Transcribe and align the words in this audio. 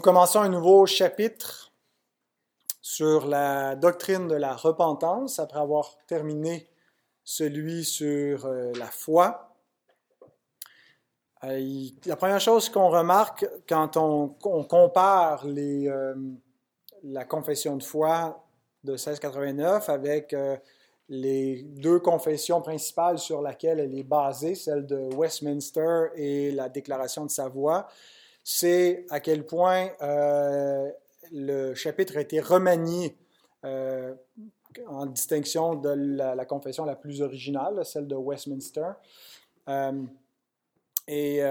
Nous 0.00 0.04
commençons 0.04 0.40
un 0.40 0.48
nouveau 0.48 0.86
chapitre 0.86 1.74
sur 2.80 3.26
la 3.26 3.76
doctrine 3.76 4.28
de 4.28 4.34
la 4.34 4.56
repentance 4.56 5.38
après 5.38 5.58
avoir 5.58 5.98
terminé 6.06 6.70
celui 7.22 7.84
sur 7.84 8.46
euh, 8.46 8.72
la 8.78 8.86
foi. 8.86 9.54
Euh, 11.44 11.84
la 12.06 12.16
première 12.16 12.40
chose 12.40 12.70
qu'on 12.70 12.88
remarque 12.88 13.46
quand 13.68 13.98
on, 13.98 14.28
compare 14.64 15.44
euh, 15.44 16.14
la 17.04 17.26
confession 17.26 17.76
de 17.76 17.82
foi 17.82 18.42
de 18.82 18.92
1689 18.92 19.86
avec 19.90 20.34
les 21.10 21.62
deux 21.62 21.98
confessions 21.98 22.62
principales 22.62 23.18
sur 23.18 23.42
lesquelles 23.42 23.80
elle 23.80 23.94
est 23.94 24.02
basée, 24.02 24.54
celle 24.54 24.86
de 24.86 25.14
Westminster 25.14 26.06
et 26.14 26.52
la 26.52 26.70
déclaration 26.70 27.26
de 27.26 27.30
Savoie, 27.30 27.86
c'est 28.42 29.06
à 29.10 29.20
quel 29.20 29.46
point 29.46 29.90
euh, 30.02 30.90
le 31.32 31.74
chapitre 31.74 32.16
a 32.16 32.20
été 32.20 32.40
remanié 32.40 33.16
euh, 33.64 34.14
en 34.86 35.06
distinction 35.06 35.74
de 35.74 35.90
la, 35.90 36.44
confession 36.44 36.84
la 36.84 36.96
plus 36.96 37.22
originale, 37.22 37.84
celle 37.84 38.06
de 38.06 38.14
Westminster. 38.14 38.92
Euh, 39.68 40.02
et 41.08 41.42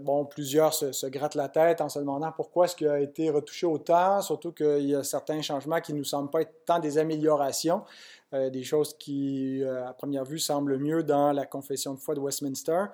bon, 0.00 0.24
plusieurs 0.24 0.74
se, 0.74 1.06
grattent 1.06 1.36
la 1.36 1.48
tête 1.48 1.80
en 1.80 1.88
se 1.88 2.00
demandant 2.00 2.32
pourquoi 2.32 2.64
est-ce 2.64 2.74
qu'il 2.74 2.88
a 2.88 2.98
été 2.98 3.30
retouché 3.30 3.64
autant, 3.64 4.20
surtout 4.20 4.50
qu'il 4.50 4.88
y 4.88 4.96
a 4.96 5.04
certains 5.04 5.42
changements 5.42 5.80
qui 5.80 5.92
ne 5.92 5.98
nous 5.98 6.04
semblent 6.04 6.30
pas 6.30 6.40
être 6.40 6.64
tant 6.64 6.80
des 6.80 6.98
améliorations, 6.98 7.84
des 8.32 8.64
choses 8.64 8.98
qui, 8.98 9.62
à 9.62 9.92
première 9.92 10.24
vue, 10.24 10.40
semblent 10.40 10.78
mieux 10.78 11.04
dans 11.04 11.30
la 11.30 11.46
confession 11.46 11.94
de 11.94 12.00
foi 12.00 12.16
de 12.16 12.20
Westminster. 12.20 12.86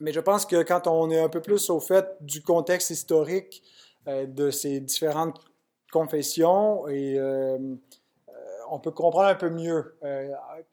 Mais 0.00 0.12
je 0.12 0.20
pense 0.20 0.46
que 0.46 0.62
quand 0.62 0.86
on 0.86 1.10
est 1.10 1.20
un 1.20 1.28
peu 1.28 1.40
plus 1.40 1.70
au 1.70 1.78
fait 1.78 2.06
du 2.22 2.42
contexte 2.42 2.90
historique 2.90 3.62
euh, 4.08 4.26
de 4.26 4.50
ces 4.50 4.80
différentes 4.80 5.38
confessions, 5.92 6.86
euh, 6.88 7.58
euh, 7.58 7.76
on 8.70 8.78
peut 8.78 8.92
comprendre 8.92 9.28
un 9.28 9.34
peu 9.34 9.50
mieux. 9.50 9.96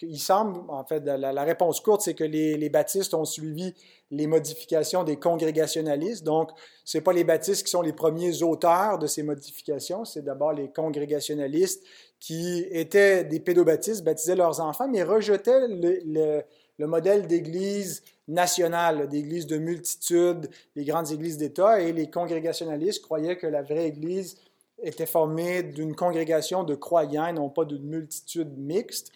il 0.02 0.20
semble, 0.20 0.62
en 0.70 0.86
fait, 0.86 1.04
la, 1.04 1.44
réponse 1.44 1.82
courte, 1.82 2.02
c'est 2.02 2.14
que 2.14 2.24
les, 2.24 2.70
baptistes 2.70 3.14
ont 3.16 3.26
suivi 3.26 3.74
les 4.12 4.28
modifications 4.28 5.04
des 5.04 5.18
congrégationalistes. 5.18 6.24
Donc, 6.24 6.52
ce 6.86 6.98
n'est 6.98 7.04
pas 7.04 7.12
les 7.12 7.24
baptistes 7.24 7.66
qui 7.66 7.72
sont 7.72 7.82
les 7.82 7.94
premiers 7.94 8.44
auteurs 8.44 9.00
de 9.00 9.08
ces 9.08 9.24
modifications, 9.24 10.06
c'est 10.06 10.22
d'abord 10.22 10.54
les 10.54 10.70
congrégationalistes 10.72 11.84
qui 12.20 12.66
étaient 12.70 13.24
des 13.24 13.40
pédobaptistes, 13.40 14.06
baptisaient 14.06 14.36
leurs 14.36 14.62
enfants, 14.62 14.88
mais 14.88 15.04
rejetaient 15.04 15.68
le 15.68 16.44
modèle 16.86 17.26
d'église 17.28 18.04
nationale, 18.28 19.08
d'église 19.08 19.48
de 19.48 19.58
multitude, 19.58 20.50
les 20.76 20.86
grandes 20.86 21.12
églises 21.12 21.38
d'État, 21.38 21.82
et 21.82 21.94
les 21.94 22.10
congrégationalistes 22.10 23.02
croyaient 23.02 23.38
que 23.38 23.48
la 23.48 23.64
vraie 23.64 23.88
église 23.88 24.38
était 24.82 25.06
formée 25.06 25.64
d'une 25.64 25.96
congrégation 25.96 26.64
de 26.64 26.76
croyants, 26.76 27.34
non 27.34 27.50
pas 27.50 27.66
d'une 27.66 27.84
multitude 27.84 28.58
mixte, 28.58 29.12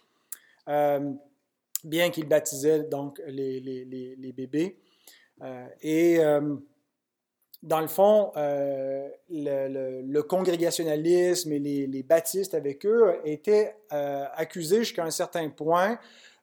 euh, 0.67 1.11
bien 1.83 2.09
qu'ils 2.09 2.27
baptisaient 2.27 2.83
donc 2.83 3.21
les, 3.27 4.33
bébés. 4.35 4.77
Euh, 5.41 5.65
et 5.81 6.19
euh, 6.19 6.55
dans 7.61 7.81
le 7.81 7.87
fond, 7.87 8.31
le, 8.35 10.01
le, 10.01 10.23
congrégationalisme 10.23 11.51
et 11.51 11.59
les, 11.59 12.03
baptistes 12.03 12.55
avec 12.55 12.85
eux 12.85 13.19
étaient 13.23 13.75
accusés 13.89 14.79
jusqu'à 14.79 15.03
un 15.03 15.11
certain 15.11 15.47
point 15.49 15.99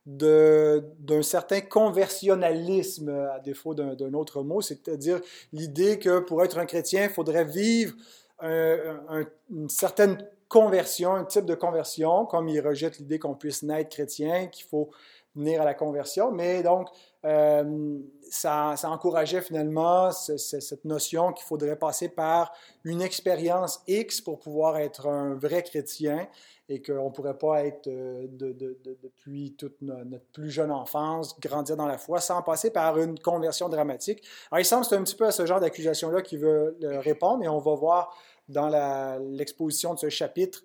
d'un 0.09 1.23
certain 1.23 1.61
conversionnalisme, 1.61 3.11
à 3.11 3.41
défaut 3.41 3.75
d'un 3.75 4.15
autre 4.15 4.43
mot, 4.43 4.63
c'est-à-dire 4.63 5.21
l'idée 5.53 5.99
que 5.99 6.21
pour 6.21 6.43
être 6.43 6.59
un 6.59 6.65
chrétien, 6.65 7.05
il 7.05 7.11
faudrait 7.11 7.45
vivre 7.45 7.95
une 8.43 9.69
certaine 9.69 10.17
conversion, 10.49 11.15
un 11.15 11.25
type 11.25 11.45
de 11.45 11.55
conversion, 11.55 12.25
comme 12.25 12.49
il 12.49 12.59
rejette 12.61 12.99
l'idée 12.99 13.19
qu'on 13.19 13.35
puisse 13.35 13.63
naître 13.63 13.91
chrétien, 13.91 14.47
qu'il 14.47 14.65
faut 14.65 14.89
venir 15.39 15.63
à 15.63 15.65
la 15.65 15.75
conversion, 15.75 16.31
mais 16.31 16.63
donc 16.63 16.89
euh, 17.25 17.99
ça, 18.31 18.75
encourageait 18.85 19.41
finalement 19.41 20.13
cette 20.13 20.85
notion 20.85 21.33
qu'il 21.33 21.45
faudrait 21.45 21.77
passer 21.77 22.09
par 22.09 22.53
une 22.85 23.03
expérience 23.03 23.83
X 23.89 24.21
pour 24.21 24.39
pouvoir 24.39 24.77
être 24.79 25.09
un 25.09 25.35
vrai 25.35 25.63
chrétien 25.63 26.29
et 26.69 26.81
qu'on 26.81 27.07
ne 27.07 27.11
pourrait 27.11 27.39
pas 27.39 27.65
être 27.65 27.89
euh, 27.89 28.27
depuis 28.31 29.55
toute 29.57 29.81
notre 29.81 30.27
plus 30.33 30.51
jeune 30.51 30.71
enfance, 30.71 31.39
grandir 31.41 31.77
dans 31.77 31.87
la 31.87 31.99
foi, 31.99 32.21
sans 32.21 32.43
passer 32.43 32.71
par 32.71 32.99
une 32.99 33.19
conversion 33.19 33.69
dramatique. 33.69 34.23
Alors, 34.53 34.61
il 34.61 34.65
semble 34.65 34.83
que 34.83 34.91
c'est 34.91 34.97
un 34.97 35.03
petit 35.03 35.17
peu 35.17 35.27
à 35.27 35.33
ce 35.33 35.47
genre 35.47 35.61
d'accusation-là 35.61 36.23
qu'il 36.23 36.41
veut 36.41 36.77
euh, 36.83 37.01
répondre, 37.01 37.43
et 37.43 37.49
on 37.49 37.59
va 37.59 37.75
voir 37.75 38.15
dans 38.49 38.69
l'exposition 39.19 39.95
de 39.95 39.99
ce 39.99 40.09
chapitre 40.09 40.63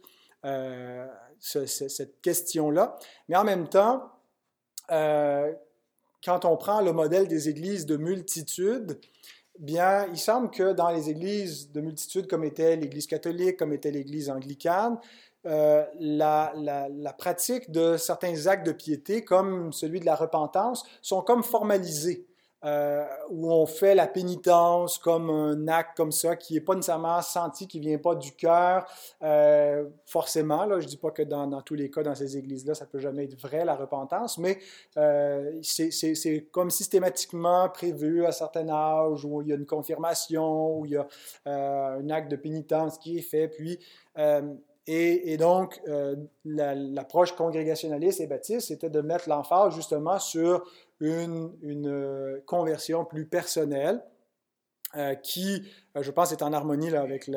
cette 1.40 2.22
question-là. 2.22 2.98
Mais 3.28 3.36
en 3.36 3.44
même 3.44 3.68
temps, 3.68 4.10
quand 4.90 6.46
on 6.46 6.58
prend 6.58 6.82
le 6.82 6.94
modèle 6.94 7.28
des 7.28 7.50
églises 7.50 7.86
de 7.86 7.98
multitude, 7.98 9.00
bien, 9.60 10.08
il 10.08 10.18
semble 10.18 10.50
que 10.50 10.74
dans 10.74 10.90
les 10.90 11.10
églises 11.10 11.72
de 11.72 11.82
multitude, 11.82 12.28
comme 12.28 12.44
était 12.44 12.76
l'Église 12.76 13.08
catholique, 13.08 13.58
comme 13.58 13.74
était 13.74 13.92
l'Église 13.92 14.30
anglicane, 14.30 14.98
euh, 15.46 15.84
la, 16.00 17.16
pratique 17.18 17.70
de 17.70 17.98
certains 17.98 18.48
actes 18.48 18.66
de 18.66 18.72
piété, 18.72 19.24
comme 19.24 19.74
celui 19.74 20.00
de 20.00 20.06
la 20.06 20.16
repentance, 20.16 20.86
sont 21.02 21.22
comme 21.22 21.44
formalisés. 21.44 22.26
Euh, 22.66 23.06
où 23.30 23.52
on 23.52 23.66
fait 23.66 23.94
la 23.94 24.08
pénitence 24.08 24.98
comme 24.98 25.30
un 25.30 25.68
acte 25.68 25.98
comme 25.98 26.14
ça, 26.14 26.38
qui 26.38 26.54
n'est 26.54 26.62
pas 26.62 26.76
nécessairement 26.76 27.22
senti, 27.22 27.68
qui 27.68 27.80
ne 27.80 27.86
vient 27.86 27.98
pas 27.98 28.16
du 28.16 28.32
cœur, 28.32 28.86
euh, 29.22 29.86
forcément. 30.06 30.66
Là, 30.66 30.80
je 30.80 30.86
ne 30.86 30.90
dis 30.90 30.98
pas 30.98 31.12
que 31.12 31.24
dans, 31.24 31.62
tous 31.62 31.76
les 31.76 31.92
cas, 31.92 32.04
dans 32.04 32.16
ces 32.16 32.38
églises-là, 32.38 32.74
ça 32.74 32.86
ne 32.86 32.90
peut 32.90 33.00
jamais 33.00 33.26
être 33.26 33.38
vrai, 33.38 33.66
la 33.66 33.76
repentance, 33.76 34.38
mais 34.38 34.60
c'est 35.62 36.48
comme 36.52 36.70
systématiquement 36.70 37.68
prévu 37.70 38.26
à 38.26 38.32
certain 38.32 38.70
âge, 38.70 39.26
où 39.26 39.42
il 39.42 39.50
y 39.50 39.52
a 39.52 39.56
une 39.56 39.66
confirmation, 39.66 40.78
où 40.78 40.86
il 40.86 40.92
y 40.92 40.98
a 40.98 41.08
un 41.46 42.10
acte 42.10 42.32
de 42.32 42.38
pénitence 42.38 42.98
qui 42.98 43.18
est 43.18 43.22
fait, 43.22 43.50
puis 43.50 43.78
et, 44.86 45.38
donc, 45.38 45.80
euh, 45.88 46.16
l'approche 46.44 47.34
congrégationaliste 47.34 48.20
et 48.20 48.28
baptiste, 48.28 48.68
c'était 48.68 48.90
de 48.90 49.00
mettre 49.00 49.30
l'emphase 49.30 49.74
justement 49.76 50.20
sur 50.20 50.66
une, 51.08 51.88
euh, 51.88 52.42
conversion 52.46 53.06
plus 53.06 53.26
personnelle 53.26 54.04
euh, 54.96 55.16
qui, 55.16 55.68
je 56.00 56.12
pense, 56.12 56.32
est 56.32 56.42
en 56.42 56.54
harmonie 56.54 56.90
là, 56.90 57.02
avec 57.02 57.30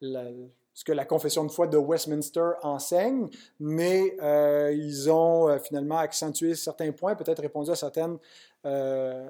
ce 0.00 0.84
que 0.84 0.92
la 0.92 1.04
confession 1.04 1.44
de 1.44 1.50
foi 1.50 1.66
de 1.66 1.76
Westminster 1.76 2.52
enseigne, 2.62 3.28
mais 3.60 4.16
ils 4.74 5.10
ont 5.10 5.58
finalement 5.58 5.98
accentué 5.98 6.54
certains 6.54 6.92
points, 6.92 7.14
peut-être 7.14 7.42
répondu 7.42 7.70
à 7.70 7.76
certaines 7.76 8.18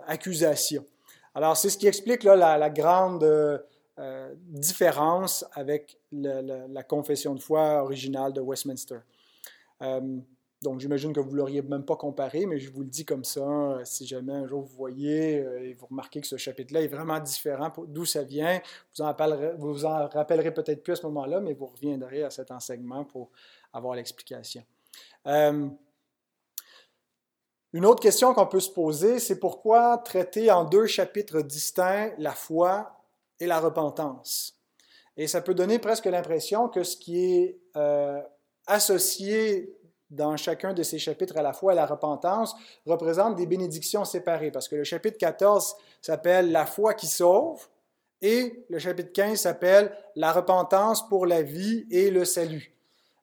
accusations. 0.06 0.84
Alors, 1.34 1.56
c'est 1.56 1.70
ce 1.70 1.78
qui 1.78 1.86
explique 1.86 2.24
la, 2.24 2.70
grande 2.70 3.24
euh, 3.98 4.34
différence 4.38 5.44
avec 5.52 5.98
la 6.12 6.82
confession 6.82 7.34
de 7.34 7.40
foi 7.40 7.82
originale 7.82 8.32
de 8.32 8.40
Westminster. 8.40 8.98
Euh, 10.62 10.64
donc, 10.64 10.80
j'imagine 10.80 11.12
que 11.12 11.20
vous 11.20 11.32
ne 11.32 11.36
l'auriez 11.36 11.62
même 11.62 11.84
pas 11.84 11.96
comparé, 11.96 12.46
mais 12.46 12.58
je 12.58 12.70
vous 12.70 12.82
le 12.82 12.88
dis 12.88 13.04
comme 13.04 13.24
ça, 13.24 13.40
euh, 13.40 13.84
si 13.84 14.06
jamais 14.06 14.32
un 14.32 14.46
jour 14.46 14.62
vous 14.62 14.76
voyez 14.76 15.36
et 15.36 15.74
vous 15.74 15.86
remarquez 15.86 16.20
que 16.20 16.26
ce 16.26 16.36
chapitre-là 16.36 16.82
est 16.82 16.88
vraiment 16.88 17.20
différent, 17.20 17.72
d'où 17.88 18.04
ça 18.04 18.22
vient, 18.22 18.60
vous 18.96 19.02
en, 19.02 19.14
vous 19.58 19.84
en 19.84 20.08
rappellerez 20.08 20.54
peut-être 20.54 20.82
plus 20.82 20.92
à 20.92 20.96
ce 20.96 21.06
moment-là, 21.06 21.40
mais 21.40 21.54
vous 21.54 21.66
reviendrez 21.66 22.22
à 22.22 22.30
cet 22.30 22.50
enseignement 22.50 23.04
pour 23.04 23.30
avoir 23.72 23.94
l'explication. 23.94 24.64
une 25.24 25.76
autre 27.86 28.00
question 28.00 28.34
qu'on 28.34 28.46
peut 28.46 28.60
se 28.60 28.70
poser, 28.70 29.18
c'est 29.18 29.38
pourquoi 29.38 29.98
traiter 29.98 30.50
en 30.50 30.64
deux 30.64 30.86
chapitres 30.86 31.40
distincts 31.40 32.12
la 32.18 32.32
foi 32.32 32.92
et 33.40 33.46
la 33.46 33.60
repentance? 33.60 34.58
Et 35.16 35.26
ça 35.26 35.40
peut 35.40 35.54
donner 35.54 35.78
presque 35.78 36.06
l'impression 36.06 36.68
que 36.68 36.84
ce 36.84 36.96
qui 36.96 37.24
est 37.24 37.60
euh, 37.76 38.20
associé 38.66 39.76
dans 40.12 40.36
chacun 40.36 40.74
de 40.74 40.82
ces 40.82 40.98
chapitres 40.98 41.36
à 41.36 41.42
la 41.42 41.52
foi 41.52 41.74
la 41.74 41.86
repentance 41.86 42.54
représente 42.86 43.34
des 43.36 43.46
bénédictions 43.46 44.04
séparées, 44.04 44.50
parce 44.50 44.68
que 44.68 44.76
le 44.76 44.84
chapitre 44.84 45.18
14 45.18 45.74
s'appelle 46.00 46.52
La 46.52 46.66
foi 46.66 46.94
qui 46.94 47.06
sauve 47.06 47.66
et 48.20 48.64
le 48.68 48.78
chapitre 48.78 49.12
15 49.12 49.40
s'appelle 49.40 49.92
La 50.14 50.32
repentance 50.32 51.08
pour 51.08 51.26
la 51.26 51.42
vie 51.42 51.86
et 51.90 52.10
le 52.10 52.24
salut. 52.24 52.72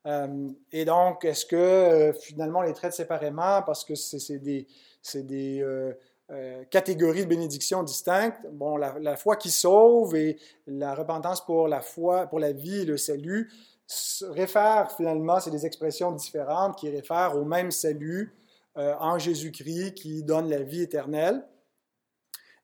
Euh, 0.06 0.50
et 0.72 0.86
donc, 0.86 1.26
est-ce 1.26 1.46
que 1.46 1.56
euh, 1.56 2.14
finalement 2.14 2.60
on 2.60 2.64
les 2.64 2.74
traite 2.74 2.94
séparément 2.94 3.62
parce 3.64 3.84
que 3.86 3.96
c'est 3.96 4.40
des, 4.40 4.66
euh, 5.62 5.94
catégories 6.72 7.24
de 7.24 7.30
bénédictions 7.30 7.84
distinctes? 7.84 8.40
Bon, 8.52 8.78
la, 8.78 9.16
foi 9.16 9.36
qui 9.36 9.52
sauve 9.52 10.16
et 10.16 10.38
la 10.66 10.96
repentance 10.96 11.46
pour 11.46 11.68
la 11.68 11.82
foi, 11.82 12.26
pour 12.28 12.40
la 12.40 12.52
vie 12.52 12.82
et 12.82 12.86
le 12.86 12.98
salut 12.98 13.52
réfèrent 14.30 14.92
finalement, 14.96 15.40
c'est 15.40 15.52
des 15.52 15.66
expressions 15.66 16.12
différentes 16.12 16.78
qui 16.78 16.90
réfèrent 16.90 17.36
au 17.36 17.44
même 17.44 17.72
salut 17.72 18.34
euh, 18.78 18.94
en 19.00 19.18
Jésus-Christ 19.18 19.96
qui 19.96 20.24
donne 20.24 20.50
la 20.50 20.62
vie 20.62 20.84
éternelle. 20.84 21.44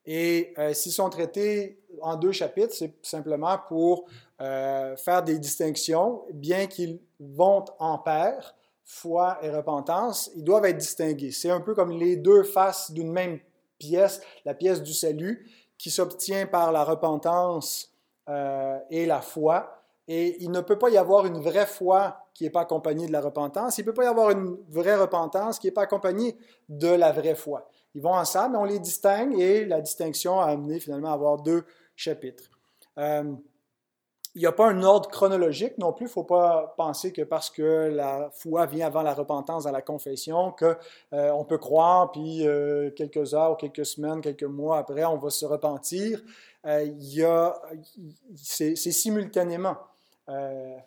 Et 0.06 0.54
euh, 0.60 0.74
s'ils 0.74 0.92
sont 0.92 1.10
traités 1.10 1.82
en 2.02 2.16
deux 2.16 2.32
chapitres, 2.32 2.74
c'est 2.74 2.94
simplement 3.02 3.58
pour 3.68 4.06
euh, 4.40 4.96
faire 4.98 5.24
des 5.24 5.40
distinctions, 5.40 6.22
bien 6.32 6.68
qu'ils 6.68 7.00
vont 7.20 7.66
en 7.80 7.98
pair, 7.98 8.56
foi 8.84 9.40
et 9.42 9.50
repentance, 9.50 10.30
ils 10.36 10.44
doivent 10.44 10.66
être 10.66 10.78
distingués. 10.78 11.32
C'est 11.32 11.50
un 11.50 11.62
peu 11.62 11.74
comme 11.74 11.92
les 11.92 12.18
deux 12.18 12.44
faces 12.44 12.92
d'une 12.92 13.12
même 13.12 13.40
pièce, 13.80 14.22
la 14.46 14.54
pièce 14.54 14.84
du 14.84 14.94
salut, 14.94 15.50
qui 15.78 15.90
s'obtient 15.90 16.46
par 16.46 16.72
la 16.72 16.84
repentance 16.84 17.92
et 18.90 19.06
la 19.06 19.22
foi. 19.22 19.85
Et 20.08 20.44
il 20.44 20.52
ne 20.52 20.62
peut 20.62 20.78
pas 20.78 20.90
y 20.90 20.98
avoir 20.98 21.26
une 21.26 21.40
vraie 21.40 21.66
foi 21.66 22.18
qui 22.34 22.44
n'est 22.44 22.50
pas 22.50 22.62
accompagnée 22.62 23.08
de 23.08 23.12
la 23.12 23.22
repentance. 23.22 23.78
Il 23.78 23.82
ne 23.82 23.86
peut 23.86 23.94
pas 23.94 24.04
y 24.04 24.08
avoir 24.08 24.30
une 24.30 24.58
vraie 24.70 24.96
repentance 24.96 25.58
qui 25.58 25.68
n'est 25.68 25.74
pas 25.74 25.84
accompagnée 25.84 26.38
de 26.70 26.90
la 26.90 27.12
vraie 27.12 27.36
foi. 27.36 27.68
Ils 27.96 28.02
vont 28.02 28.14
ensemble, 28.14 28.54
mais 28.54 28.58
on 28.60 28.66
les 28.66 28.80
distingue 28.80 29.40
et 29.40 29.66
la 29.66 29.82
distinction 29.82 30.40
a 30.40 30.48
amené 30.48 30.80
finalement 30.80 31.12
à 31.12 31.14
avoir 31.14 31.42
deux 31.42 31.64
chapitres. 31.96 32.44
Euh, 32.98 33.34
il 34.36 34.40
n'y 34.40 34.48
a 34.48 34.52
pas 34.52 34.68
un 34.68 34.84
ordre 34.84 35.10
chronologique 35.10 35.78
non 35.78 35.94
plus. 35.94 36.08
Il 36.08 36.10
ne 36.10 36.14
faut 36.14 36.26
pas 36.26 36.74
penser 36.76 37.14
que 37.14 37.22
parce 37.22 37.50
que 37.50 37.90
la 37.90 38.30
foi 38.34 38.66
vient 38.66 38.88
avant 38.88 39.02
la 39.02 39.14
repentance 39.14 39.64
dans 39.64 39.72
la 39.72 39.82
confession, 39.82 40.52
qu'on 40.52 40.76
euh, 41.14 41.44
peut 41.46 41.58
croire, 41.58 42.12
puis 42.12 42.46
euh, 42.46 42.92
quelques 42.92 43.34
heures, 43.34 43.56
quelques 43.56 43.86
semaines, 43.86 44.20
quelques 44.20 44.44
mois 44.44 44.80
après, 44.80 45.06
on 45.06 45.18
va 45.18 45.30
se 45.30 45.46
repentir. 45.46 46.22
c'est 48.36 48.76
simultanément. 48.76 49.78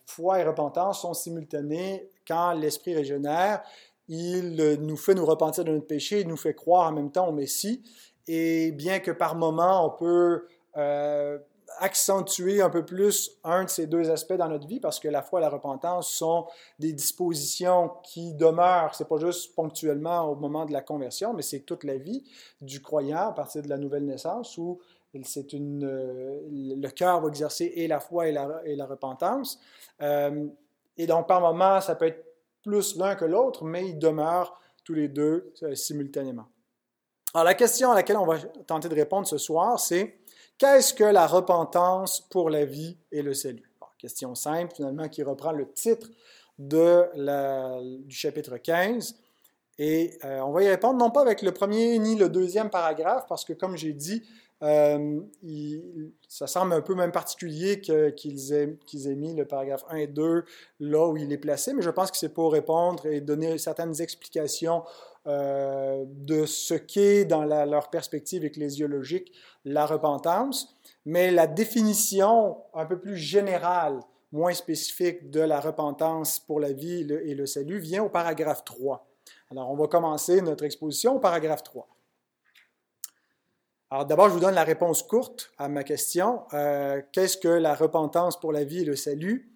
Foi 0.06 0.40
et 0.40 0.44
repentance 0.44 1.02
sont 1.02 1.14
simultanés 1.14 2.10
quand 2.26 2.52
l'esprit 2.54 2.94
régénère 2.94 3.62
il 4.08 4.60
euh, 4.60 4.76
nous 4.76 4.96
fait 4.96 5.14
nous 5.14 5.26
repentir 5.26 5.64
de 5.64 5.72
notre 5.72 5.86
péché, 5.86 6.20
il 6.20 6.28
nous 6.28 6.36
fait 6.36 6.54
croire 6.54 6.88
en 6.88 6.92
même 6.92 7.10
temps 7.10 7.28
au 7.28 7.32
Messie. 7.32 7.82
Et 8.26 8.72
bien 8.72 9.00
que 9.00 9.10
par 9.10 9.36
moment, 9.36 9.86
on 9.86 9.90
peut 9.90 10.46
euh, 10.76 11.38
accentuer 11.78 12.60
un 12.62 12.70
peu 12.70 12.84
plus 12.84 13.38
un 13.44 13.64
de 13.64 13.68
ces 13.68 13.86
deux 13.86 14.10
aspects 14.10 14.34
dans 14.34 14.48
notre 14.48 14.66
vie, 14.66 14.80
parce 14.80 14.98
que 14.98 15.08
la 15.08 15.22
foi 15.22 15.40
et 15.40 15.42
la 15.42 15.50
repentance 15.50 16.10
sont 16.10 16.46
des 16.78 16.92
dispositions 16.92 17.92
qui 18.02 18.34
demeurent, 18.34 18.94
c'est 18.94 19.08
pas 19.08 19.18
juste 19.18 19.54
ponctuellement 19.54 20.30
au 20.30 20.34
moment 20.34 20.64
de 20.64 20.72
la 20.72 20.80
conversion, 20.80 21.34
mais 21.34 21.42
c'est 21.42 21.60
toute 21.60 21.84
la 21.84 21.96
vie 21.96 22.24
du 22.60 22.80
croyant 22.80 23.28
à 23.28 23.32
partir 23.32 23.62
de 23.62 23.68
la 23.68 23.78
nouvelle 23.78 24.04
naissance 24.04 24.56
où 24.58 24.80
c'est 25.24 25.54
euh, 25.54 26.40
le 26.50 26.88
cœur 26.88 27.20
va 27.20 27.28
exercer 27.28 27.72
et 27.76 27.88
la 27.88 28.00
foi 28.00 28.28
et 28.28 28.32
la, 28.32 28.86
repentance. 28.86 29.58
et 30.00 31.06
donc, 31.06 31.26
par 31.26 31.40
moment, 31.40 31.80
ça 31.80 31.94
peut 31.94 32.06
être 32.06 32.24
plus 32.62 32.96
l'un 32.96 33.14
que 33.14 33.24
l'autre, 33.24 33.64
mais 33.64 33.88
ils 33.88 33.98
demeurent 33.98 34.60
tous 34.84 34.94
les 34.94 35.08
deux 35.08 35.52
euh, 35.62 35.74
simultanément. 35.74 36.46
Alors 37.34 37.44
la 37.44 37.54
question 37.54 37.90
à 37.92 37.94
laquelle 37.94 38.16
on 38.16 38.26
va 38.26 38.38
tenter 38.66 38.88
de 38.88 38.94
répondre 38.94 39.26
ce 39.26 39.36
soir, 39.36 39.78
c'est 39.78 40.18
qu'est-ce 40.56 40.94
que 40.94 41.04
la 41.04 41.26
repentance 41.26 42.20
pour 42.30 42.48
la 42.48 42.64
vie 42.64 42.96
et 43.12 43.22
le 43.22 43.34
salut? 43.34 43.64
question 43.98 44.36
simple 44.36 44.76
finalement 44.76 45.08
qui 45.08 45.24
reprend 45.24 45.50
le 45.50 45.72
titre 45.72 46.08
du 46.56 48.14
chapitre 48.14 48.56
15. 48.56 49.16
Et 49.80 50.18
euh, 50.24 50.40
on 50.40 50.52
va 50.52 50.62
y 50.62 50.68
répondre 50.68 50.98
non 50.98 51.10
pas 51.10 51.20
avec 51.20 51.42
le 51.42 51.52
premier 51.52 51.98
ni 51.98 52.16
le 52.16 52.28
deuxième 52.28 52.70
paragraphe, 52.70 53.26
parce 53.28 53.44
que 53.44 53.52
comme 53.52 53.76
j'ai 53.76 53.92
dit, 53.92 54.22
euh, 54.62 55.20
ça 56.28 56.46
semble 56.46 56.72
un 56.72 56.80
peu 56.80 56.94
même 56.94 57.12
particulier 57.12 57.80
qu'ils 57.80 58.52
aient, 58.52 59.14
mis 59.14 59.34
le 59.34 59.44
paragraphe 59.44 59.84
1 59.88 59.96
et 59.96 60.06
2 60.08 60.44
là 60.80 61.08
où 61.08 61.16
il 61.16 61.32
est 61.32 61.38
placé, 61.38 61.72
mais 61.74 61.82
je 61.82 61.90
pense 61.90 62.10
que 62.10 62.16
c'est 62.16 62.32
pour 62.32 62.52
répondre 62.52 63.06
et 63.06 63.20
donner 63.20 63.58
certaines 63.58 64.00
explications 64.00 64.82
euh, 65.26 66.04
de 66.06 66.46
ce 66.46 66.74
qu'est 66.74 67.24
dans 67.24 67.44
leur 67.44 67.90
perspective 67.90 68.44
ecclésiologique 68.44 69.32
la 69.64 69.86
repentance, 69.86 70.76
mais 71.04 71.30
la 71.30 71.46
définition 71.46 72.56
un 72.74 72.86
peu 72.86 72.98
plus 72.98 73.16
générale, 73.16 74.00
moins 74.32 74.54
spécifique 74.54 75.30
de 75.30 75.40
la 75.40 75.60
repentance 75.60 76.40
pour 76.40 76.60
la 76.60 76.72
vie 76.72 77.06
et 77.24 77.34
le 77.34 77.46
salut 77.46 77.78
vient 77.78 78.02
au 78.02 78.08
paragraphe 78.08 78.64
3. 78.64 79.06
Alors 79.50 79.70
on 79.70 79.76
va 79.76 79.86
commencer 79.86 80.42
notre 80.42 80.64
exposition 80.64 81.16
au 81.16 81.18
paragraphe 81.18 81.62
3. 81.62 81.88
Alors 83.90 84.04
d'abord, 84.04 84.28
je 84.28 84.34
vous 84.34 84.40
donne 84.40 84.54
la 84.54 84.64
réponse 84.64 85.02
courte 85.02 85.50
à 85.56 85.68
ma 85.68 85.82
question. 85.82 86.42
Euh, 86.52 87.00
qu'est-ce 87.10 87.38
que 87.38 87.48
la 87.48 87.74
repentance 87.74 88.38
pour 88.38 88.52
la 88.52 88.62
vie 88.64 88.80
et 88.80 88.84
le 88.84 88.96
salut? 88.96 89.50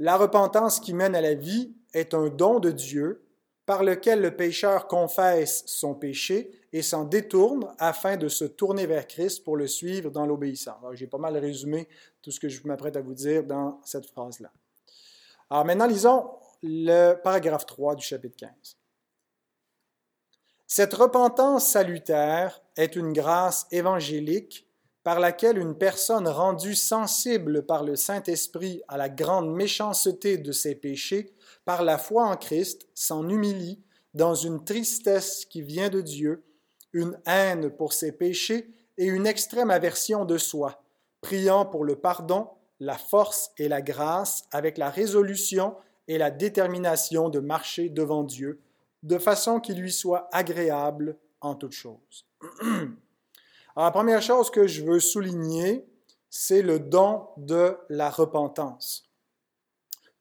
La 0.00 0.16
repentance 0.16 0.80
qui 0.80 0.92
mène 0.92 1.14
à 1.14 1.20
la 1.20 1.34
vie 1.34 1.72
est 1.94 2.12
un 2.12 2.28
don 2.28 2.58
de 2.58 2.72
Dieu 2.72 3.22
par 3.64 3.84
lequel 3.84 4.20
le 4.20 4.34
pécheur 4.34 4.88
confesse 4.88 5.62
son 5.66 5.94
péché 5.94 6.50
et 6.72 6.82
s'en 6.82 7.04
détourne 7.04 7.72
afin 7.78 8.16
de 8.16 8.28
se 8.28 8.44
tourner 8.44 8.86
vers 8.86 9.06
Christ 9.06 9.44
pour 9.44 9.56
le 9.56 9.68
suivre 9.68 10.10
dans 10.10 10.26
l'obéissance. 10.26 10.82
J'ai 10.94 11.06
pas 11.06 11.18
mal 11.18 11.36
résumé 11.36 11.88
tout 12.22 12.32
ce 12.32 12.40
que 12.40 12.48
je 12.48 12.60
m'apprête 12.66 12.96
à 12.96 13.00
vous 13.00 13.14
dire 13.14 13.44
dans 13.44 13.80
cette 13.84 14.06
phrase-là. 14.06 14.50
Alors 15.48 15.64
maintenant, 15.64 15.86
lisons 15.86 16.28
le 16.62 17.14
paragraphe 17.14 17.66
3 17.66 17.94
du 17.94 18.04
chapitre 18.04 18.36
15. 18.36 18.50
Cette 20.66 20.94
repentance 20.94 21.68
salutaire 21.68 22.60
est 22.76 22.96
une 22.96 23.12
grâce 23.12 23.66
évangélique 23.70 24.66
par 25.02 25.20
laquelle 25.20 25.58
une 25.58 25.76
personne 25.76 26.26
rendue 26.26 26.74
sensible 26.74 27.64
par 27.64 27.84
le 27.84 27.94
Saint-Esprit 27.94 28.82
à 28.88 28.96
la 28.96 29.08
grande 29.08 29.54
méchanceté 29.54 30.36
de 30.36 30.50
ses 30.50 30.74
péchés, 30.74 31.32
par 31.64 31.84
la 31.84 31.96
foi 31.96 32.24
en 32.24 32.36
Christ, 32.36 32.88
s'en 32.92 33.28
humilie 33.28 33.80
dans 34.14 34.34
une 34.34 34.64
tristesse 34.64 35.44
qui 35.44 35.62
vient 35.62 35.90
de 35.90 36.00
Dieu, 36.00 36.42
une 36.92 37.18
haine 37.26 37.70
pour 37.70 37.92
ses 37.92 38.12
péchés 38.12 38.74
et 38.98 39.04
une 39.06 39.26
extrême 39.26 39.70
aversion 39.70 40.24
de 40.24 40.38
soi, 40.38 40.82
priant 41.20 41.66
pour 41.66 41.84
le 41.84 41.96
pardon, 41.96 42.48
la 42.80 42.98
force 42.98 43.52
et 43.58 43.68
la 43.68 43.82
grâce 43.82 44.44
avec 44.50 44.76
la 44.76 44.90
résolution 44.90 45.76
et 46.08 46.18
la 46.18 46.30
détermination 46.30 47.28
de 47.28 47.38
marcher 47.38 47.88
devant 47.90 48.24
Dieu 48.24 48.60
de 49.02 49.18
façon 49.18 49.60
qu'il 49.60 49.78
lui 49.78 49.92
soit 49.92 50.28
agréable 50.32 51.16
en 51.40 51.54
toutes 51.54 51.72
choses. 51.72 52.26
Alors, 52.62 52.96
la 53.76 53.90
première 53.90 54.22
chose 54.22 54.50
que 54.50 54.66
je 54.66 54.84
veux 54.84 55.00
souligner, 55.00 55.86
c'est 56.30 56.62
le 56.62 56.78
don 56.78 57.28
de 57.36 57.76
la 57.88 58.10
repentance. 58.10 59.08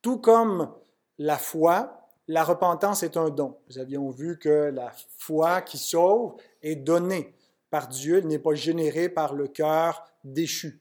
Tout 0.02 0.18
comme 0.18 0.74
la 1.18 1.38
foi, 1.38 2.10
la 2.28 2.44
repentance 2.44 3.04
est 3.04 3.18
un 3.18 3.30
don. 3.30 3.58
Nous 3.70 3.80
avions 3.80 4.10
vu 4.10 4.38
que 4.40 4.72
la 4.74 4.92
foi 5.18 5.62
qui 5.62 5.78
sauve 5.78 6.36
est 6.62 6.76
donnée 6.76 7.34
par 7.70 7.88
Dieu, 7.88 8.18
elle 8.20 8.28
n'est 8.28 8.40
pas 8.40 8.56
générée 8.56 9.10
par 9.10 9.34
le 9.34 9.48
cœur 9.48 10.06
déchu. 10.24 10.80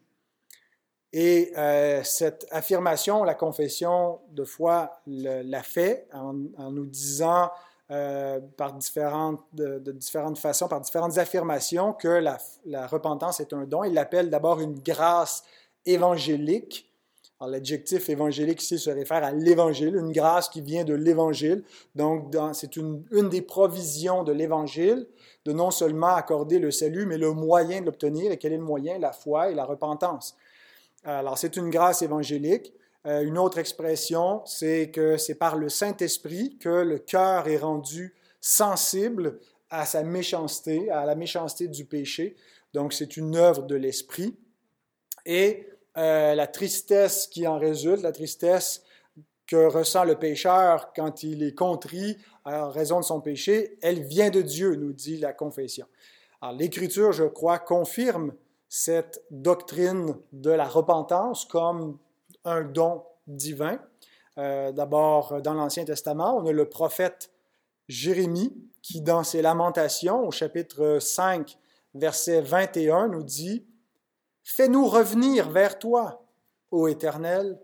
Et 1.13 1.53
euh, 1.57 2.03
cette 2.03 2.47
affirmation, 2.51 3.23
la 3.23 3.35
confession 3.35 4.21
de 4.31 4.45
foi 4.45 5.01
l'a 5.07 5.63
fait 5.63 6.09
en, 6.13 6.37
en, 6.59 6.73
nous 6.73 6.87
disant 6.87 7.51
euh, 7.91 8.41
par 8.57 8.73
différentes, 8.73 9.41
de, 9.53 9.79
différentes 9.93 10.39
façons, 10.39 10.69
par 10.69 10.81
différentes 10.81 11.19
affirmations, 11.19 11.93
que 11.93 12.09
la, 12.09 12.87
repentance 12.87 13.41
est 13.41 13.53
un 13.53 13.65
don. 13.65 13.85
Il 13.85 13.95
l'appelle 13.95 14.31
d'abord 14.31 14.61
une 14.61 14.79
grâce 14.79 15.43
évangélique. 15.85 16.91
L'adjectif 17.47 18.09
évangélique 18.09 18.63
ici 18.63 18.79
se 18.79 18.89
réfère 18.89 19.23
à 19.23 19.33
l'évangile, 19.33 19.97
une 19.97 20.13
grâce 20.13 20.49
qui 20.49 20.63
vient 20.63 20.85
de 20.85 20.95
l'évangile. 20.95 21.63
Donc, 21.95 22.35
c'est 22.55 22.77
une, 22.77 23.05
une, 23.11 23.29
des 23.29 23.43
provisions 23.43 24.25
de 24.25 24.33
l'évangile 24.33 25.07
de 25.45 25.53
non 25.53 25.71
seulement 25.71 26.15
accorder 26.15 26.59
le 26.59 26.71
salut, 26.71 27.05
mais 27.05 27.19
le 27.19 27.33
moyen 27.33 27.81
de 27.81 27.87
l'obtenir. 27.87 28.33
Et 28.33 28.39
quel 28.39 28.55
est 28.55 28.57
le 28.57 28.63
moyen? 28.63 28.99
La 28.99 29.13
foi 29.13 29.51
et 29.51 29.55
la 29.55 29.67
repentance. 29.67 30.37
Alors, 31.05 31.37
c'est 31.37 31.57
une 31.57 31.69
grâce 31.69 32.01
évangélique. 32.01 32.73
Euh, 33.07 33.23
une 33.23 33.37
autre 33.37 33.59
expression, 33.59 34.43
c'est 34.47 34.91
que 34.91 35.17
c'est 35.17 35.35
par 35.35 35.57
le 35.57 35.69
Saint-Esprit 35.69 36.57
que 36.59 36.69
le 36.69 36.99
cœur 36.99 37.49
est 37.49 37.59
rendu 37.59 38.15
sensible 38.41 39.39
à 39.71 39.85
sa 39.85 40.03
méchanceté, 40.03 40.91
à 40.91 41.05
la 41.05 41.15
méchanceté 41.15 41.69
du 41.69 41.85
péché. 41.85 42.37
Donc, 42.73 42.93
c'est 42.93 43.17
une 43.17 43.37
œuvre 43.37 43.63
de 43.63 43.75
l'Esprit. 43.75 44.37
Et 45.27 45.69
euh, 45.97 46.35
la 46.35 46.47
tristesse 46.47 47.27
qui 47.27 47.47
en 47.47 47.59
résulte, 47.59 48.03
la 48.03 48.13
tristesse 48.13 48.83
que 49.47 49.67
ressent 49.67 50.05
le 50.05 50.19
pécheur 50.19 50.93
quand 50.95 51.23
il 51.23 51.43
est 51.43 51.55
contrit 51.55 52.17
en 52.45 52.71
raison 52.71 53.01
de 53.01 53.05
son 53.05 53.21
péché, 53.21 53.79
elle 53.83 54.03
vient 54.03 54.31
de 54.31 54.41
Dieu, 54.43 54.75
nous 54.77 54.93
dit 54.93 55.19
la 55.19 55.33
confession. 55.33 55.87
Alors, 56.41 56.57
l'Écriture, 56.57 57.13
je 57.13 57.25
crois, 57.25 57.59
confirme 57.59 58.33
cette 58.69 59.23
doctrine 59.31 60.17
de 60.33 60.51
la 60.51 60.65
repentance 60.65 61.45
comme 61.45 61.99
un 62.45 62.63
don 62.63 63.05
divin. 63.27 63.79
Euh, 64.39 64.73
d'abord, 64.73 65.41
dans 65.43 65.55
l'Ancien 65.55 65.85
Testament, 65.85 66.37
on 66.37 66.47
a 66.47 66.53
le 66.53 66.69
prophète 66.69 67.31
Jérémie 67.89 68.53
qui, 68.83 69.01
dans 69.01 69.25
ses 69.25 69.43
lamentations, 69.43 70.27
au 70.27 70.31
chapitre 70.31 70.99
5, 71.01 71.57
verset 71.95 72.41
21, 72.43 73.09
nous 73.09 73.23
dit 73.23 73.67
Fais-nous 74.43 74.87
revenir 74.87 75.51
vers 75.51 75.79
toi, 75.79 76.27
ô 76.71 76.89
Éternel, 76.89 77.59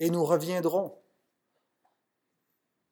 et 0.00 0.10
nous 0.10 0.24
reviendrons. 0.24 0.96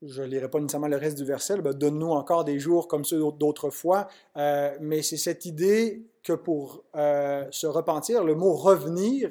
Je 0.02 0.22
ne 0.22 0.28
lirai 0.28 0.48
pas 0.48 0.58
nécessairement 0.58 0.88
le 0.88 0.96
reste 0.96 1.16
du 1.16 1.24
verset, 1.24 1.58
donne-nous 1.58 2.10
encore 2.10 2.44
des 2.44 2.58
jours 2.58 2.88
comme 2.88 3.04
ceux 3.04 3.22
d'autrefois, 3.38 4.08
euh, 4.36 4.76
mais 4.80 5.02
c'est 5.02 5.16
cette 5.16 5.44
idée 5.44 6.04
que 6.24 6.32
pour 6.32 6.84
euh, 6.96 7.46
se 7.50 7.66
repentir, 7.66 8.24
le 8.24 8.34
mot 8.34 8.54
revenir, 8.54 9.30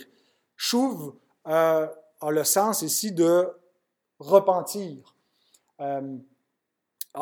chouve 0.55 1.15
euh, 1.47 1.87
a 2.21 2.31
le 2.31 2.43
sens 2.43 2.81
ici 2.81 3.11
de 3.11 3.49
repentir. 4.19 5.15
Euh, 5.79 6.17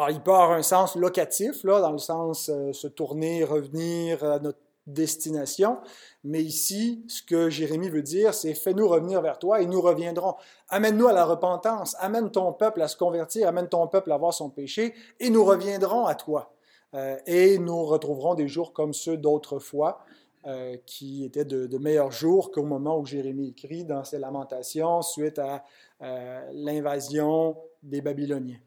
il 0.10 0.22
peut 0.22 0.32
avoir 0.32 0.52
un 0.52 0.62
sens 0.62 0.96
locatif, 0.96 1.64
là, 1.64 1.82
dans 1.82 1.92
le 1.92 1.98
sens 1.98 2.46
se 2.46 2.88
tourner, 2.88 3.44
revenir 3.44 4.24
à 4.24 4.38
notre 4.40 4.60
destination. 4.94 5.78
Mais 6.24 6.42
ici, 6.42 7.04
ce 7.08 7.22
que 7.22 7.50
Jérémie 7.50 7.90
veut 7.90 8.02
dire, 8.02 8.34
c'est 8.34 8.54
fais-nous 8.54 8.88
revenir 8.88 9.22
vers 9.22 9.40
toi 9.40 9.62
et 9.62 9.66
nous 9.66 9.82
reviendrons. 9.82 10.36
Amène-nous 10.70 11.08
à 11.08 11.14
la 11.14 11.26
repentance, 11.26 11.96
amène 12.00 12.32
ton 12.32 12.52
peuple 12.54 12.82
à 12.82 12.88
se 12.88 12.98
convertir, 12.98 13.48
amène 13.48 13.70
ton 13.70 13.88
peuple 13.88 14.12
à 14.12 14.18
voir 14.18 14.34
son 14.34 14.50
péché 14.50 14.94
et 15.20 15.30
nous 15.30 15.46
reviendrons 15.46 16.06
à 16.06 16.16
toi. 16.16 16.54
Euh, 16.96 17.18
et 17.28 17.60
nous 17.60 17.86
retrouverons 17.86 18.34
des 18.34 18.48
jours 18.48 18.74
comme 18.74 18.94
ceux 18.94 19.16
d'autrefois, 19.16 20.00
euh, 20.46 20.78
qui 20.86 21.26
étaient 21.26 21.46
de, 21.46 21.78
meilleurs 21.78 22.12
jours 22.12 22.52
qu'au 22.52 22.64
moment 22.64 22.98
où 22.98 23.06
Jérémie 23.06 23.50
écrit 23.50 23.84
dans 23.84 24.04
ses 24.04 24.20
lamentations 24.20 25.02
suite 25.02 25.40
à 25.40 25.66
euh, 26.02 26.50
l'invasion 26.54 27.58
des 27.84 28.02
Babyloniens. 28.02 28.60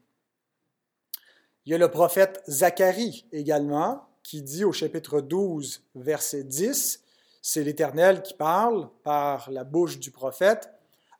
Il 1.64 1.72
y 1.72 1.74
a 1.74 1.78
le 1.78 1.90
prophète 1.90 2.42
Zacharie 2.48 3.26
également, 3.32 4.02
qui 4.22 4.42
dit 4.42 4.64
au 4.64 4.72
chapitre 4.72 5.20
12, 5.20 5.82
verset 5.94 6.44
10, 6.44 7.02
c'est 7.40 7.64
l'Éternel 7.64 8.22
qui 8.22 8.34
parle 8.34 8.88
par 9.02 9.50
la 9.50 9.64
bouche 9.64 9.98
du 9.98 10.10
prophète, 10.10 10.70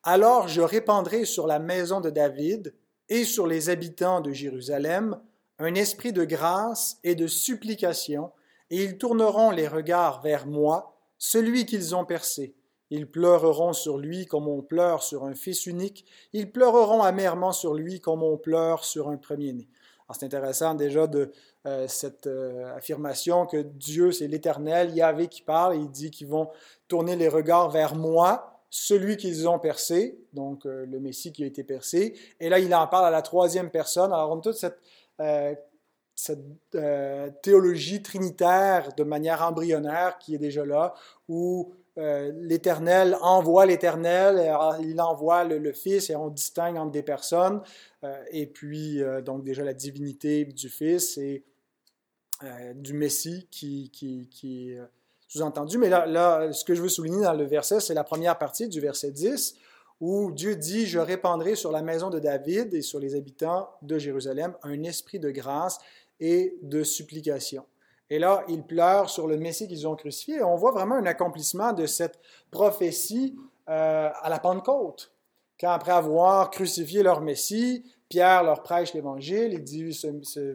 Alors 0.03 0.49
je 0.49 0.61
répandrai 0.61 1.25
sur 1.25 1.47
la 1.47 1.59
maison 1.59 2.01
de 2.01 2.11
David 2.11 2.75
et 3.09 3.25
sur 3.25 3.47
les 3.47 3.71
habitants 3.71 4.21
de 4.21 4.33
Jérusalem 4.33 5.19
un 5.59 5.75
esprit 5.75 6.13
de 6.13 6.25
grâce 6.25 6.99
et 7.05 7.15
de 7.15 7.27
supplication, 7.27 8.33
et 8.73 8.83
ils 8.83 8.99
tourneront 8.99 9.51
les 9.51 9.69
regards 9.69 10.23
vers 10.23 10.47
moi, 10.47 10.97
celui 11.19 11.67
qu'ils 11.67 11.95
ont 11.95 12.07
percé. 12.07 12.57
Ils 12.91 13.09
pleureront 13.09 13.75
sur 13.75 13.99
lui 13.99 14.27
comme 14.27 14.49
on 14.49 14.63
pleure 14.63 15.03
sur 15.03 15.25
un 15.25 15.35
fils 15.35 15.67
unique, 15.67 16.07
ils 16.33 16.51
pleureront 16.51 17.03
amèrement 17.03 17.53
sur 17.53 17.75
lui 17.75 18.01
comme 18.01 18.23
on 18.23 18.39
pleure 18.39 18.85
sur 18.85 19.09
un 19.09 19.19
premier-né. 19.19 19.69
C'est 20.13 20.27
intéressant 20.27 20.75
déjà 20.75 21.07
de 21.07 21.33
euh, 21.67 21.87
cette 21.89 22.27
euh, 22.27 22.75
affirmation 22.77 23.47
que 23.47 23.59
Dieu, 23.59 24.13
c'est 24.13 24.27
l'Éternel, 24.27 24.95
Yahvé 24.95 25.29
qui 25.29 25.43
parle, 25.43 25.77
il 25.77 25.91
dit 25.91 26.11
qu'ils 26.11 26.27
vont 26.27 26.51
tourner 26.89 27.17
les 27.17 27.29
regards 27.29 27.71
vers 27.71 27.95
moi, 27.95 28.61
celui 28.69 29.17
qu'ils 29.17 29.49
ont 29.49 29.59
percé, 29.59 30.19
donc 30.33 30.67
euh, 30.67 30.85
le 30.87 31.01
Messie 31.01 31.33
qui 31.33 31.45
a 31.45 31.47
été 31.47 31.65
percé. 31.65 32.15
Et 32.41 32.49
là, 32.49 32.59
il 32.59 32.75
en 32.75 32.87
parle 32.89 33.07
à 33.07 33.11
la 33.11 33.23
troisième 33.23 33.71
personne. 33.71 34.13
Alors, 34.13 34.33
on 34.33 34.39
a 34.39 34.43
toute 34.43 34.57
cette 34.57 34.79
cette 36.23 36.41
euh, 36.75 37.31
théologie 37.43 38.03
trinitaire 38.03 38.95
de 38.97 39.05
manière 39.05 39.43
embryonnaire 39.43 40.19
qui 40.19 40.35
est 40.35 40.39
déjà 40.39 40.65
là, 40.65 40.95
où 41.29 41.75
euh, 41.99 42.33
l'Éternel 42.37 43.17
envoie 43.21 43.67
l'Éternel, 43.67 44.55
il 44.81 45.01
envoie 45.01 45.45
le, 45.45 45.73
Fils 45.73 46.11
et 46.11 46.17
on 46.17 46.29
distingue 46.29 46.77
entre 46.77 46.93
des 46.93 47.03
personnes, 47.03 47.61
et 48.31 48.47
puis 48.47 49.01
donc 49.25 49.45
déjà 49.45 49.63
la 49.63 49.75
divinité 49.75 50.45
du 50.45 50.69
Fils 50.69 51.19
et 51.19 51.45
du 52.75 52.95
Messie 52.95 53.47
qui 53.51 53.91
est 54.45 54.79
sous-entendu. 55.33 55.79
Mais 55.79 55.89
là, 55.89 56.07
là, 56.07 56.53
ce 56.53 56.65
que 56.65 56.75
je 56.75 56.83
veux 56.83 56.89
souligner 56.89 57.23
dans 57.23 57.33
le 57.33 57.45
verset, 57.45 57.81
c'est 57.81 57.95
la 57.95 58.05
première 58.05 58.39
partie 58.39 58.69
du 58.69 58.81
verset 58.81 59.11
10, 59.11 59.57
où 60.01 60.33
Dieu 60.33 60.57
dit, 60.57 60.87
je 60.87 60.99
répandrai 60.99 61.55
sur 61.55 61.73
la 61.73 61.81
maison 61.81 62.11
de 62.11 62.19
David 62.19 62.75
et 62.75 62.83
sur 62.83 62.99
les 62.99 63.15
habitants 63.15 63.71
de 63.83 63.99
Jérusalem 63.99 64.55
un 64.63 64.83
esprit 64.83 65.19
de 65.19 65.31
grâce 65.31 65.79
et 66.23 66.57
de 66.63 66.85
supplication. 66.85 67.65
Et 68.09 68.21
là, 68.21 68.45
ils 68.49 68.63
pleurent 68.63 69.11
sur 69.11 69.27
le 69.27 69.37
Messie 69.37 69.67
qu'ils 69.67 69.89
ont 69.89 69.97
crucifié. 69.97 70.37
Et 70.37 70.43
on 70.43 70.55
voit 70.55 70.71
vraiment 70.71 70.95
un 70.95 71.07
accomplissement 71.07 71.73
de 71.73 71.87
cette 71.87 72.21
prophétie 72.51 73.37
euh, 73.69 74.09
à 74.23 74.29
la 74.31 74.39
Pentecôte. 74.39 75.13
Quand 75.59 75.71
après 75.71 75.93
avoir 75.93 76.51
crucifié 76.51 77.03
leur 77.03 77.23
Messie, 77.23 77.85
Pierre 78.09 78.45
leur 78.45 78.63
prêche 78.63 78.95
l'Évangile, 78.95 79.53
il 79.53 79.65
dit, 79.65 79.91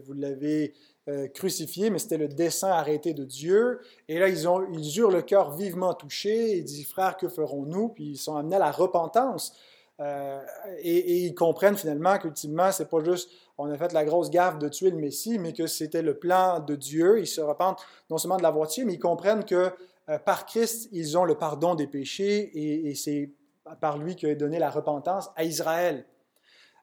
vous 0.05 0.13
l'avez 0.13 0.73
euh, 1.09 1.27
crucifié, 1.27 1.89
mais 1.89 1.99
c'était 1.99 2.17
le 2.17 2.27
dessein 2.27 2.69
arrêté 2.69 3.13
de 3.13 3.25
Dieu. 3.25 3.81
Et 4.07 4.19
là, 4.19 4.29
ils, 4.29 4.47
ont, 4.47 4.65
ils 4.71 4.97
eurent 4.99 5.11
le 5.11 5.21
cœur 5.21 5.51
vivement 5.51 5.93
touché. 5.93 6.57
Ils 6.57 6.63
disent, 6.63 6.87
frère, 6.87 7.17
que 7.17 7.27
ferons-nous? 7.27 7.89
Puis 7.89 8.05
ils 8.11 8.17
sont 8.17 8.37
amenés 8.37 8.55
à 8.55 8.59
la 8.59 8.71
repentance. 8.71 9.53
Euh, 9.99 10.39
et, 10.79 11.25
ils 11.25 11.33
comprennent 11.33 11.77
finalement 11.77 12.17
qu'ultimement, 12.19 12.71
c'est 12.71 12.89
pas 12.89 13.03
juste 13.03 13.31
on 13.57 13.69
a 13.69 13.77
fait 13.77 13.93
la 13.93 14.05
grosse 14.05 14.29
gaffe 14.29 14.59
de 14.59 14.69
tuer 14.69 14.91
le 14.91 14.97
Messie, 14.97 15.39
mais 15.39 15.53
que 15.53 15.67
c'était 15.67 16.01
le 16.01 16.17
plan 16.17 16.59
de 16.59 16.75
Dieu. 16.75 17.19
Ils 17.19 17.27
se 17.27 17.41
repentent 17.41 17.83
non 18.09 18.17
seulement 18.17 18.37
de 18.37 18.43
l'avoir 18.43 18.67
tué, 18.67 18.85
mais 18.85 18.93
ils 18.93 18.99
comprennent 18.99 19.45
que 19.45 19.71
euh, 20.09 20.19
par 20.19 20.45
Christ, 20.45 20.89
ils 20.91 21.17
ont 21.17 21.25
le 21.25 21.35
pardon 21.35 21.75
des 21.75 21.87
péchés 21.87 22.51
et, 22.87 22.95
c'est 22.95 23.31
par 23.81 23.97
lui 23.97 24.15
qu'il 24.15 24.29
a 24.29 24.35
donné 24.35 24.59
la 24.59 24.69
repentance 24.69 25.29
à 25.35 25.43
Israël. 25.43 26.05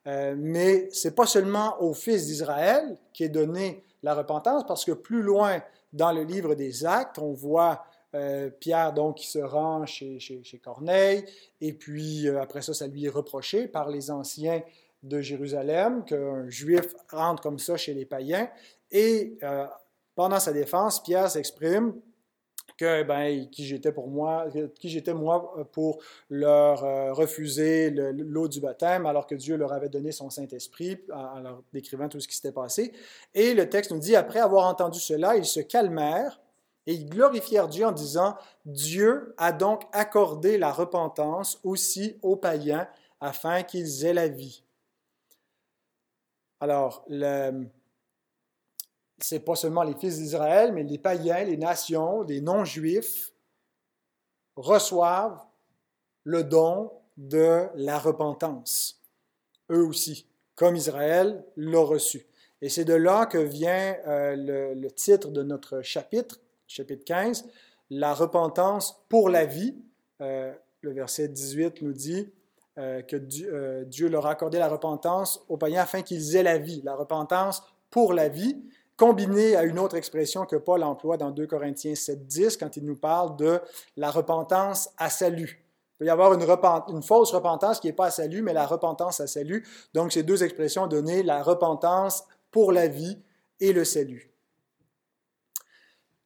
Euh, 0.07 0.35
mais 0.37 0.89
c'est 0.91 1.15
pas 1.15 1.27
seulement 1.27 1.81
au 1.81 1.95
fils 1.95 2.27
d'Israël 2.27 2.99
qui 3.13 3.25
est 3.25 3.31
donné 3.31 3.83
la 4.03 4.15
repentance, 4.15 4.67
parce 4.67 4.85
que 4.85 4.93
plus 4.93 5.23
loin 5.23 5.63
dans 5.93 6.13
le 6.13 6.23
livre 6.23 6.55
des 6.55 6.85
Actes, 6.85 7.19
on 7.19 7.33
voit 7.33 7.85
euh, 8.15 8.49
Pierre 8.49 8.93
donc 8.93 9.17
qui 9.17 9.27
se 9.27 9.39
rend 9.39 9.87
chez, 9.87 10.21
chez, 10.21 10.59
Corneille, 10.63 11.25
et 11.61 11.73
puis 11.73 12.29
euh, 12.29 12.41
après 12.41 12.63
ça, 12.63 12.75
ça 12.75 12.87
lui 12.87 13.07
est 13.07 13.11
reproché 13.11 13.67
par 13.67 13.89
les 13.89 14.11
anciens 14.11 14.63
de 15.05 15.21
Jérusalem 15.21 16.05
qu'un 16.05 16.49
juif 16.49 16.95
rentre 17.11 17.43
comme 17.43 17.59
ça 17.59 17.77
chez 17.77 17.95
les 17.95 18.05
païens, 18.05 18.49
et 18.91 19.39
euh, 19.43 19.67
pendant 20.15 20.41
sa 20.41 20.53
défense, 20.53 21.03
Pierre 21.03 21.31
s'exprime 21.31 21.95
que 22.77 23.03
ben, 23.05 23.49
qui 23.51 23.65
j'étais 23.65 23.93
pour 23.93 24.09
moi, 24.09 24.47
qui 24.81 24.89
j'étais 24.89 25.15
moi 25.15 25.55
pour 25.73 26.01
leur 26.29 26.85
euh, 26.85 27.13
refuser 27.13 27.91
l'eau 27.91 28.49
du 28.49 28.61
baptême 28.61 29.07
alors 29.07 29.27
que 29.27 29.35
Dieu 29.35 29.57
leur 29.57 29.73
avait 29.73 29.89
donné 29.89 30.13
son 30.13 30.31
Saint-Esprit 30.31 30.99
en, 31.13 31.41
leur 31.41 31.63
décrivant 31.73 32.09
tout 32.09 32.21
ce 32.21 32.27
qui 32.27 32.35
s'était 32.35 32.53
passé. 32.53 32.93
Et 33.33 33.55
le 33.55 33.69
texte 33.69 33.93
nous 33.93 34.01
dit, 34.01 34.17
après 34.17 34.41
avoir 34.41 34.67
entendu 34.67 34.99
cela, 34.99 35.37
ils 35.37 35.45
se 35.45 35.61
calmèrent 35.61 36.41
et 36.87 36.95
ils 36.95 37.09
glorifièrent 37.09 37.69
Dieu 37.69 37.87
en 37.87 37.93
disant, 37.93 38.37
Dieu 38.65 39.35
a 39.39 39.53
donc 39.53 39.83
accordé 39.93 40.59
la 40.59 40.73
repentance 40.73 41.61
aussi 41.63 42.19
aux 42.23 42.37
païens 42.37 42.89
afin 43.21 43.63
qu'ils 43.63 44.05
aient 44.05 44.15
la 44.15 44.29
vie. 44.29 44.65
Alors, 46.61 47.05
le, 47.09 47.67
c'est 49.19 49.41
pas 49.41 49.55
seulement 49.55 49.83
les 49.83 49.95
fils 49.95 50.19
d'Israël, 50.19 50.73
mais 50.73 50.83
les 50.83 50.99
païens, 50.99 51.45
les 51.45 51.57
nations, 51.57 52.23
les 52.23 52.41
non-juifs 52.41 53.33
reçoivent 54.57 55.45
le 56.25 56.45
don 56.45 56.93
de 57.17 57.69
la 57.75 57.99
repentance, 57.99 59.01
eux 59.71 59.85
aussi, 59.85 60.27
comme 60.55 60.77
Israël 60.77 61.45
l'a 61.57 61.81
reçu. 61.81 62.27
Et 62.61 62.69
c'est 62.69 62.85
de 62.85 62.95
là 62.95 63.27
que 63.27 63.39
vient 63.39 63.97
euh, 64.07 64.75
le, 64.75 64.91
titre 64.91 65.31
de 65.31 65.43
notre 65.43 65.83
chapitre, 65.83 66.41
chapitre 66.67 67.05
15, 67.05 67.47
la 67.91 68.15
repentance 68.15 69.05
pour 69.09 69.29
la 69.29 69.45
vie. 69.45 69.77
Euh, 70.21 70.53
le 70.81 70.93
verset 70.93 71.29
18 71.29 71.83
nous 71.83 71.93
dit 71.93 72.33
euh, 72.79 73.03
que 73.03 73.17
Dieu, 73.17 73.85
Dieu, 73.87 74.09
leur 74.09 74.27
a 74.27 74.31
accordé 74.31 74.59
la 74.59 74.69
repentance 74.69 75.45
aux 75.49 75.57
païens 75.57 75.83
afin 75.83 76.03
qu'ils 76.03 76.37
aient 76.37 76.43
la 76.43 76.59
vie, 76.59 76.83
la 76.83 76.95
repentance 76.95 77.63
pour 77.91 78.13
la 78.13 78.29
vie 78.29 78.57
combiné 78.97 79.57
à 79.57 79.65
une 79.65 79.79
autre 79.79 79.97
expression 79.97 80.47
que 80.47 80.57
Paul 80.57 80.83
emploie 80.83 81.17
dans 81.17 81.31
2 81.31 81.47
Corinthiens 81.47 81.95
7.10 81.95 82.59
quand 82.59 82.77
il 82.77 82.85
nous 82.85 82.97
parle 82.97 83.37
de 83.37 83.61
la 83.97 84.11
repentance 84.11 84.91
à 84.99 85.11
salut. 85.11 85.65
Il 85.95 85.99
peut 85.99 86.05
y 86.07 86.11
avoir 86.11 86.33
une, 86.35 87.03
fausse 87.03 87.33
repentance 87.33 87.79
qui 87.79 87.87
n'est 87.87 87.93
pas 87.93 88.07
à 88.07 88.11
salut, 88.11 88.43
mais 88.43 88.53
la 88.53 88.67
repentance 88.67 89.21
à 89.21 89.27
salut. 89.27 89.67
Donc, 89.95 90.13
ces 90.13 90.25
deux 90.25 90.43
expressions 90.43 90.87
données, 90.87 91.23
la 91.23 91.43
repentance 91.43 92.25
pour 92.51 92.73
la 92.73 92.89
vie 92.89 93.19
et 93.61 93.73
le 93.73 93.85
salut. 93.85 94.31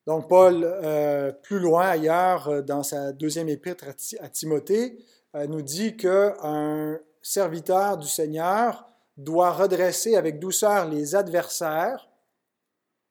Donc, 0.07 0.26
Paul, 0.26 0.62
euh, 0.64 1.33
plus 1.33 1.59
loin 1.59 1.87
ailleurs, 1.87 2.49
euh, 2.49 2.62
dans 2.62 2.83
sa 2.83 3.12
deuxième 3.12 3.50
épître 3.50 3.85
à, 4.21 4.28
Timothée, 4.31 4.97
euh, 4.97 5.02
nous 5.47 5.62
dit 5.62 5.97
qu'un 5.97 6.99
serviteur 7.23 7.99
du 7.99 8.09
Seigneur 8.09 8.87
doit 9.16 9.52
redresser 9.52 10.16
avec 10.16 10.38
douceur 10.38 10.88
les 10.88 11.14
adversaires 11.14 12.09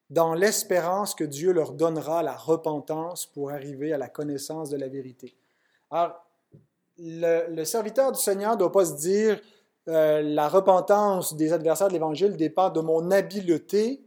dans 0.09 0.33
l'espérance 0.33 1.13
que 1.13 1.23
Dieu 1.23 1.51
leur 1.51 1.73
donnera 1.73 2.23
la 2.23 2.35
repentance 2.35 3.25
pour 3.25 3.51
arriver 3.51 3.91
à 3.91 3.97
la 3.97 4.07
connaissance 4.07 4.69
de 4.69 4.77
la 4.77 4.87
vérité. 4.87 5.35
Alors, 5.91 6.25
le, 6.97 7.63
serviteur 7.65 8.11
du 8.11 8.19
Seigneur 8.19 8.53
ne 8.53 8.59
doit 8.59 8.71
pas 8.71 8.85
se 8.85 8.95
dire 8.95 9.39
euh, 9.89 10.21
la 10.21 10.47
repentance 10.49 11.35
des 11.35 11.53
adversaires 11.53 11.89
de 11.89 11.93
l'Évangile 11.93 12.35
dépend 12.35 12.69
de 12.69 12.79
mon 12.79 13.11
habileté 13.11 14.01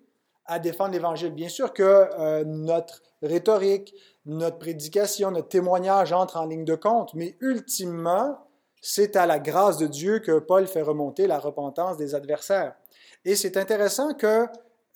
à 0.51 0.59
défendre 0.59 0.91
l'Évangile. 0.91 1.33
Bien 1.33 1.49
sûr 1.49 1.73
que 1.73 1.83
euh, 1.83 2.45
notre 2.45 3.03
rhétorique, 3.23 3.95
notre 4.27 4.59
prédication, 4.59 5.31
notre 5.31 5.49
témoignage 5.49 6.13
entre 6.13 6.39
en 6.39 6.47
ligne 6.47 6.65
de 6.65 6.75
compte, 6.75 7.15
mais 7.15 7.37
ultimement, 7.41 8.37
c'est 8.83 9.15
à 9.15 9.27
la 9.27 9.39
grâce 9.39 9.79
de 9.79 9.87
Dieu 9.87 10.19
que 10.19 10.41
Paul 10.41 10.67
fait 10.67 10.83
remonter 10.83 11.29
la 11.29 11.39
repentance 11.39 11.97
des 11.97 12.17
adversaires. 12.17 12.75
Et 13.25 13.37
c'est 13.37 13.57
intéressant 13.57 14.13
que 14.15 14.47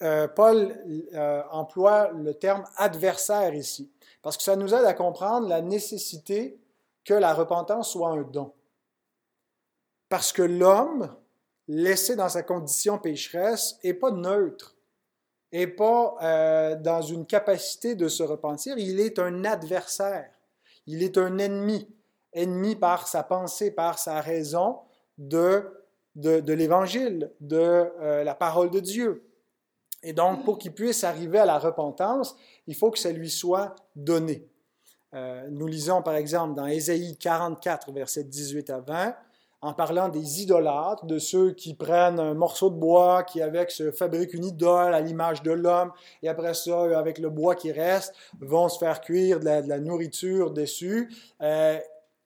euh, 0.03 0.27
Paul 0.27 0.77
euh, 1.15 1.43
emploie 1.53 2.11
le 2.11 2.35
terme 2.35 2.65
adversaire 2.77 3.55
ici, 3.55 3.93
parce 4.23 4.37
que 4.37 4.43
ça 4.43 4.57
nous 4.57 4.75
aide 4.75 4.85
à 4.85 4.93
comprendre 4.93 5.47
la 5.47 5.61
nécessité 5.61 6.59
que 7.05 7.15
la 7.15 7.33
repentance 7.33 7.93
soit 7.93 8.09
un 8.09 8.23
don. 8.23 8.53
Parce 10.09 10.33
que 10.33 10.43
l'homme, 10.43 11.15
laissé 11.69 12.17
dans 12.17 12.29
sa 12.29 12.43
condition 12.43 12.99
pécheresse, 12.99 13.79
n'est 13.85 13.95
pas 13.95 14.11
neutre, 14.11 14.74
n'est 15.59 15.67
pas 15.67 16.17
euh, 16.23 16.77
dans 16.77 17.03
une 17.03 17.27
capacité 17.27 17.95
de 17.95 18.09
se 18.09 18.23
repentir, 18.23 18.77
il 18.79 19.01
est 19.01 19.19
un 19.19 19.45
adversaire, 19.45 20.31
il 20.87 21.03
est 21.03 21.17
un 21.17 21.39
ennemi, 21.39 21.89
ennemi 22.33 22.77
par 22.77 23.07
sa 23.07 23.23
pensée, 23.23 23.71
par 23.71 23.99
sa 23.99 24.21
raison 24.21 24.79
de, 25.19 25.65
de, 26.17 26.53
l'Évangile, 26.53 27.31
de 27.41 27.57
euh, 27.57 28.25
la 28.25 28.35
parole 28.35 28.71
de 28.71 28.81
Dieu. 28.81 29.31
Et 30.03 30.13
donc, 30.13 30.45
pour 30.45 30.59
qu'il 30.59 30.73
puisse 30.73 31.03
arriver 31.05 31.39
à 31.39 31.47
la 31.47 31.59
repentance, 31.59 32.37
il 32.67 32.75
faut 32.75 32.91
que 32.91 32.99
ça 32.99 33.11
lui 33.11 33.31
soit 33.31 33.75
donné. 33.97 34.47
Euh, 35.15 35.47
nous 35.51 35.67
lisons 35.67 36.03
par 36.03 36.17
exemple 36.17 36.55
dans 36.55 36.67
Ésaïe 36.67 37.17
44, 37.17 37.93
versets 37.93 38.25
18 38.25 38.71
à 38.71 38.81
20, 38.81 39.17
en 39.65 39.73
parlant 39.73 40.11
des 40.11 40.43
idolâtres, 40.43 41.07
de 41.07 41.19
ceux 41.19 41.53
qui 41.53 41.73
prennent 41.73 42.21
un 42.21 42.35
morceau 42.35 42.69
de 42.69 42.77
bois, 42.77 43.23
qui 43.23 43.41
avec 43.41 43.71
se 43.71 43.93
fabriquent 43.93 44.35
une 44.35 44.45
idole 44.45 44.93
à 44.93 45.01
l'image 45.01 45.43
de 45.43 45.53
l'homme, 45.53 45.91
et 46.23 46.29
après 46.29 46.53
ça, 46.53 46.99
avec 46.99 47.19
le 47.19 47.31
bois 47.31 47.55
qui 47.55 47.73
reste, 47.73 48.15
vont 48.41 48.69
se 48.69 48.79
faire 48.79 49.01
cuire 49.01 49.41
de 49.41 49.47
la, 49.47 49.81
nourriture 49.81 50.51
dessus. 50.51 51.11
Euh, 51.41 51.79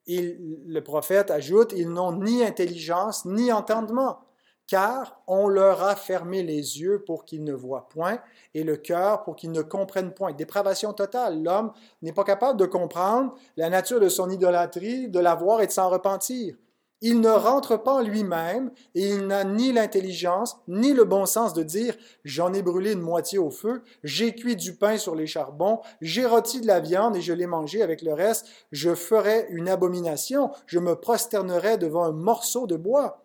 le 0.09 0.81
prophète 0.81 1.31
ajoute, 1.31 1.73
ils 1.77 1.89
n'ont 1.89 2.11
ni 2.11 2.43
intelligence 2.43 3.25
ni 3.25 3.53
entendement, 3.53 4.19
car 4.67 5.23
on 5.29 5.47
leur 5.47 5.85
a 5.85 5.95
fermé 5.95 6.43
les 6.43 6.81
yeux 6.81 7.05
pour 7.07 7.25
qu'ils 7.25 7.45
ne 7.45 7.55
voient 7.55 7.89
point, 7.89 8.19
et 8.53 8.65
le 8.65 8.77
cœur 8.77 9.23
pour 9.23 9.37
qu'ils 9.37 9.53
ne 9.53 9.63
comprennent 9.63 10.13
point. 10.13 10.33
Dépravation 10.33 10.93
totale. 10.93 11.41
L'homme 11.41 11.71
n'est 12.03 12.13
pas 12.13 12.25
capable 12.25 12.59
de 12.59 12.67
comprendre 12.67 13.33
la 13.57 13.71
nature 13.71 14.01
de 14.01 14.09
son 14.09 14.29
idolâtrie, 14.29 15.09
de 15.09 15.21
la 15.21 15.37
voir 15.37 15.61
et 15.61 15.69
de 15.69 15.73
s'en 15.73 15.89
repentir. 15.89 16.57
Il 17.01 17.21
ne 17.21 17.29
rentre 17.29 17.77
pas 17.77 17.95
en 17.95 18.01
lui-même 18.01 18.73
et 18.97 19.09
il 19.09 19.29
n'a 19.29 19.45
ni 19.45 19.73
l'intelligence 19.73 20.57
ni 20.67 20.93
le 20.93 21.05
bon 21.05 21.27
sens 21.27 21.55
de 21.55 21.63
dire 21.63 21.97
j'en 22.25 22.53
ai 22.53 22.63
brûlé 22.63 22.93
une 22.93 23.01
moitié 23.01 23.39
au 23.39 23.51
feu, 23.51 23.83
j'ai 24.03 24.35
cuit 24.35 24.57
du 24.57 24.75
pain 24.75 24.99
sur 24.99 25.15
les 25.15 25.29
charbons, 25.29 25.81
j'ai 26.01 26.27
rôti 26.27 26.61
de 26.61 26.67
la 26.67 26.81
viande 26.81 27.17
et 27.17 27.21
je 27.21 27.33
l'ai 27.33 27.47
mangé 27.47 27.83
avec 27.83 28.03
le 28.03 28.15
reste, 28.15 28.47
je 28.73 28.97
ferai 28.97 29.47
une 29.51 29.69
abomination, 29.69 30.51
je 30.67 30.81
me 30.81 30.97
prosternerai 30.97 31.79
devant 31.79 32.05
un 32.05 32.13
morceau 32.13 32.67
de 32.67 32.77
bois. 32.77 33.25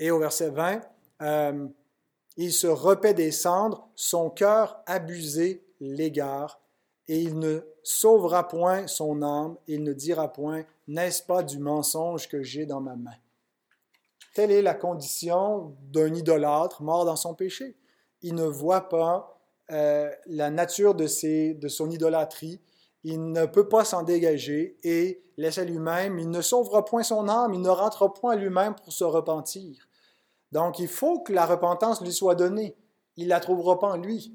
Et 0.00 0.10
au 0.10 0.18
verset 0.18 0.50
20, 0.50 0.80
euh, 1.22 1.66
il 2.36 2.52
se 2.52 2.66
repaît 2.66 3.14
des 3.14 3.30
cendres, 3.30 3.88
son 3.94 4.30
cœur 4.30 4.82
abusé 4.86 5.64
l'égare, 5.80 6.60
et 7.08 7.20
il 7.20 7.38
ne 7.38 7.60
sauvera 7.82 8.46
point 8.46 8.86
son 8.86 9.22
âme, 9.22 9.56
il 9.66 9.82
ne 9.82 9.92
dira 9.92 10.32
point 10.32 10.64
n'est-ce 10.86 11.22
pas 11.22 11.42
du 11.42 11.58
mensonge 11.58 12.28
que 12.28 12.42
j'ai 12.42 12.66
dans 12.66 12.80
ma 12.80 12.96
main? 12.96 13.16
Telle 14.34 14.50
est 14.50 14.62
la 14.62 14.74
condition 14.74 15.76
d'un 15.82 16.14
idolâtre 16.14 16.82
mort 16.82 17.04
dans 17.04 17.16
son 17.16 17.34
péché. 17.34 17.76
Il 18.22 18.34
ne 18.34 18.44
voit 18.44 18.88
pas 18.88 19.38
euh, 19.70 20.10
la 20.26 20.50
nature 20.50 20.94
de, 20.94 21.06
son 21.06 21.90
idolâtrie, 21.90 22.60
il 23.04 23.32
ne 23.32 23.46
peut 23.46 23.68
pas 23.68 23.84
s'en 23.84 24.02
dégager 24.02 24.76
et 24.82 25.22
laisse 25.36 25.58
à 25.58 25.64
lui-même, 25.64 26.18
il 26.18 26.30
ne 26.30 26.40
sauvera 26.40 26.84
point 26.84 27.02
son 27.02 27.28
âme, 27.28 27.52
il 27.54 27.60
ne 27.60 27.68
rentrera 27.68 28.12
point 28.12 28.34
lui-même 28.34 28.74
pour 28.74 28.92
se 28.92 29.04
repentir. 29.04 29.88
Donc 30.52 30.78
il 30.78 30.88
faut 30.88 31.20
que 31.20 31.32
la 31.32 31.44
repentance 31.44 32.00
lui 32.00 32.12
soit 32.12 32.34
donnée. 32.34 32.76
Il 33.16 33.24
ne 33.24 33.30
la 33.30 33.40
trouvera 33.40 33.78
pas 33.78 33.88
en 33.88 33.96
lui. 33.96 34.34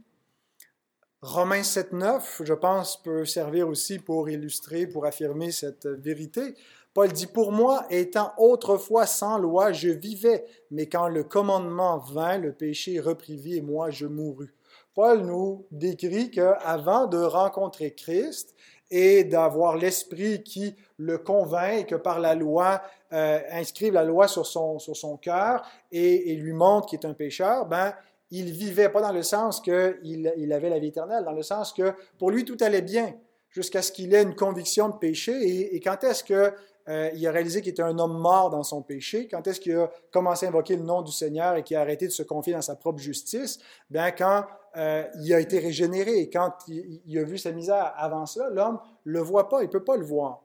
Romains 1.23 1.61
7.9, 1.61 2.43
je 2.43 2.53
pense, 2.53 3.01
peut 3.01 3.23
servir 3.23 3.69
aussi 3.69 3.97
pour 3.97 4.29
illustrer, 4.29 4.87
pour 4.87 5.05
affirmer 5.05 5.53
cette 5.53 5.87
vérité. 5.87 6.53
Paul 6.93 7.13
dit, 7.13 7.27
Pour 7.27 7.53
moi, 7.53 7.85
étant 7.89 8.33
autrefois 8.37 9.05
sans 9.05 9.37
loi, 9.37 9.71
je 9.71 9.87
vivais, 9.87 10.43
mais 10.69 10.87
quand 10.87 11.07
le 11.07 11.23
commandement 11.23 11.97
vint, 11.97 12.39
le 12.39 12.51
péché 12.51 12.99
reprit 12.99 13.37
vie 13.37 13.59
et 13.59 13.61
moi, 13.61 13.89
je 13.89 14.05
mourus. 14.05 14.53
Paul 14.95 15.21
nous 15.21 15.65
décrit 15.71 16.29
qu'avant 16.29 17.07
de 17.07 17.19
rencontrer 17.19 17.95
Christ 17.95 18.53
et 18.91 19.23
d'avoir 19.23 19.77
l'esprit 19.77 20.43
qui 20.43 20.75
le 20.97 21.17
convainc 21.17 21.79
et 21.79 21.85
que 21.85 21.95
par 21.95 22.19
la 22.19 22.35
loi, 22.35 22.81
euh, 23.13 23.39
inscrive 23.49 23.93
la 23.93 24.03
loi 24.03 24.27
sur 24.27 24.45
son, 24.45 24.77
sur 24.77 24.97
son 24.97 25.15
cœur 25.15 25.65
et, 25.89 26.33
et 26.33 26.35
lui 26.35 26.51
montre 26.51 26.87
qu'il 26.87 26.99
est 26.99 27.05
un 27.05 27.13
pécheur, 27.13 27.65
ben, 27.65 27.93
il 28.31 28.51
vivait 28.51 28.89
pas 28.89 29.01
dans 29.01 29.11
le 29.11 29.23
sens 29.23 29.61
qu'il 29.61 30.33
il 30.37 30.53
avait 30.53 30.69
la 30.69 30.79
vie 30.79 30.87
éternelle, 30.87 31.23
dans 31.23 31.31
le 31.31 31.43
sens 31.43 31.73
que 31.73 31.93
pour 32.17 32.31
lui 32.31 32.45
tout 32.45 32.57
allait 32.61 32.81
bien, 32.81 33.13
jusqu'à 33.53 33.81
ce 33.81 33.91
qu'il 33.91 34.13
ait 34.13 34.23
une 34.23 34.35
conviction 34.35 34.89
de 34.89 34.97
péché. 34.97 35.75
Et, 35.75 35.79
quand 35.79 36.03
est-ce 36.03 36.23
qu'il 36.23 36.35
euh, 36.35 37.27
a 37.27 37.31
réalisé 37.31 37.61
qu'il 37.61 37.71
était 37.71 37.83
un 37.83 37.97
homme 37.99 38.17
mort 38.17 38.49
dans 38.49 38.63
son 38.63 38.81
péché? 38.81 39.27
Quand 39.29 39.47
est-ce 39.47 39.59
qu'il 39.59 39.75
a 39.75 39.89
commencé 40.11 40.45
à 40.45 40.49
invoquer 40.49 40.75
le 40.75 40.83
nom 40.83 41.01
du 41.01 41.11
Seigneur 41.11 41.55
et 41.55 41.63
qu'il 41.63 41.77
a 41.77 41.81
arrêté 41.81 42.07
de 42.07 42.11
se 42.11 42.23
confier 42.23 42.53
dans 42.53 42.61
sa 42.61 42.75
propre 42.75 42.99
justice? 42.99 43.59
Bien, 43.89 44.11
quand 44.11 44.45
euh, 44.75 45.05
il 45.21 45.33
a 45.33 45.39
été 45.39 45.59
régénéré 45.59 46.17
et 46.17 46.29
quand 46.29 46.51
il, 46.67 47.17
a 47.17 47.23
vu 47.23 47.37
sa 47.37 47.51
misère 47.51 47.93
avant 47.95 48.25
cela, 48.25 48.49
l'homme 48.49 48.79
le 49.03 49.19
voit 49.19 49.47
pas, 49.47 49.61
il 49.61 49.69
peut 49.69 49.83
pas 49.83 49.97
le 49.97 50.05
voir. 50.05 50.43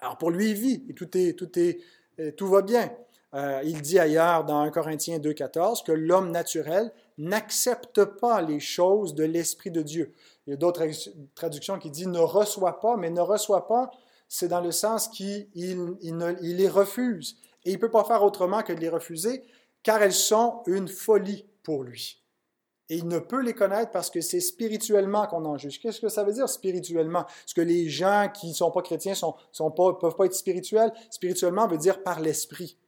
Alors 0.00 0.18
pour 0.18 0.30
lui, 0.30 0.50
il 0.50 0.54
vit 0.54 0.84
et 0.88 0.94
tout 0.94 1.16
est, 1.16 1.32
tout 1.32 1.58
est, 1.58 1.78
euh, 2.20 2.30
tout 2.32 2.46
va 2.46 2.60
bien. 2.60 2.92
Euh, 3.34 3.60
il 3.64 3.82
dit 3.82 3.98
ailleurs 3.98 4.44
dans 4.44 4.60
1 4.60 4.70
Corinthiens 4.70 5.18
2,14 5.18 5.84
que 5.84 5.92
l'homme 5.92 6.30
naturel 6.30 6.92
n'accepte 7.18 8.04
pas 8.04 8.40
les 8.40 8.60
choses 8.60 9.14
de 9.14 9.24
l'Esprit 9.24 9.70
de 9.70 9.82
Dieu. 9.82 10.14
Il 10.46 10.50
y 10.50 10.52
a 10.54 10.56
d'autres 10.56 10.86
traductions 11.34 11.78
qui 11.78 11.90
disent 11.90 12.08
ne 12.08 12.20
reçoit 12.20 12.80
pas, 12.80 12.96
mais 12.96 13.10
ne 13.10 13.20
reçoit 13.20 13.66
pas, 13.66 13.90
c'est 14.28 14.48
dans 14.48 14.62
le 14.62 14.72
sens 14.72 15.08
qu'il 15.08 15.48
il, 15.54 15.96
les 16.40 16.68
refuse. 16.68 17.36
Et 17.64 17.70
il 17.70 17.74
ne 17.74 17.80
peut 17.80 17.90
pas 17.90 18.04
faire 18.04 18.22
autrement 18.22 18.62
que 18.62 18.72
de 18.72 18.80
les 18.80 18.88
refuser, 18.88 19.44
car 19.82 20.00
elles 20.00 20.14
sont 20.14 20.62
une 20.66 20.88
folie 20.88 21.44
pour 21.62 21.82
lui. 21.82 22.22
Et 22.88 22.96
il 22.96 23.08
ne 23.08 23.18
peut 23.18 23.42
les 23.42 23.52
connaître 23.52 23.90
parce 23.90 24.08
que 24.08 24.22
c'est 24.22 24.40
spirituellement 24.40 25.26
qu'on 25.26 25.44
en 25.44 25.58
juge. 25.58 25.78
Qu'est-ce 25.78 26.00
que 26.00 26.08
ça 26.08 26.24
veut 26.24 26.32
dire 26.32 26.48
spirituellement? 26.48 27.26
Est-ce 27.26 27.52
que 27.52 27.60
les 27.60 27.90
gens 27.90 28.30
qui 28.32 28.48
ne 28.48 28.54
sont 28.54 28.70
pas 28.70 28.80
chrétiens 28.80 29.12
ne 29.12 29.92
peuvent 29.92 30.16
pas 30.16 30.24
être 30.24 30.34
spirituels? 30.34 30.90
Spirituellement 31.10 31.66
veut 31.68 31.76
dire 31.76 32.02
par 32.02 32.20
l'esprit 32.20 32.78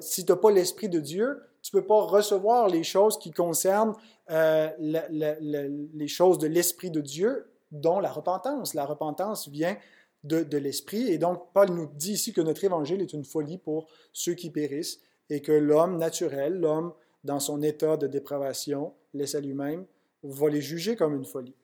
si 0.00 0.24
tu 0.24 0.32
n'as 0.32 0.36
pas 0.36 0.50
l'Esprit 0.50 0.88
de 0.88 1.00
Dieu, 1.00 1.40
tu 1.62 1.74
ne 1.74 1.80
peux 1.80 1.86
pas 1.86 2.02
recevoir 2.02 2.68
les 2.68 2.82
choses 2.82 3.18
qui 3.18 3.30
concernent 3.30 3.94
euh, 4.30 4.68
les 4.78 6.08
choses 6.08 6.38
de 6.38 6.46
l'Esprit 6.46 6.90
de 6.90 7.00
Dieu, 7.00 7.46
dont 7.70 8.00
la 8.00 8.10
repentance. 8.10 8.74
La 8.74 8.84
repentance 8.84 9.48
vient 9.48 9.76
de, 10.24 10.56
l'Esprit. 10.56 11.08
Et 11.10 11.18
donc, 11.18 11.52
Paul 11.52 11.70
nous 11.70 11.86
dit 11.94 12.12
ici 12.12 12.32
que 12.32 12.40
notre 12.40 12.64
Évangile 12.64 13.00
est 13.00 13.12
une 13.12 13.24
folie 13.24 13.58
pour 13.58 13.88
ceux 14.12 14.34
qui 14.34 14.50
périssent 14.50 15.00
et 15.30 15.40
que 15.40 15.52
l'homme 15.52 15.96
naturel, 15.96 16.58
l'homme 16.58 16.92
dans 17.24 17.40
son 17.40 17.62
état 17.62 17.96
de 17.96 18.06
dépravation, 18.06 18.94
laissé 19.14 19.38
à 19.38 19.40
lui-même, 19.40 19.86
va 20.22 20.48
les 20.48 20.60
juger 20.60 20.96
comme 20.96 21.14
une 21.14 21.24
folie. 21.24 21.54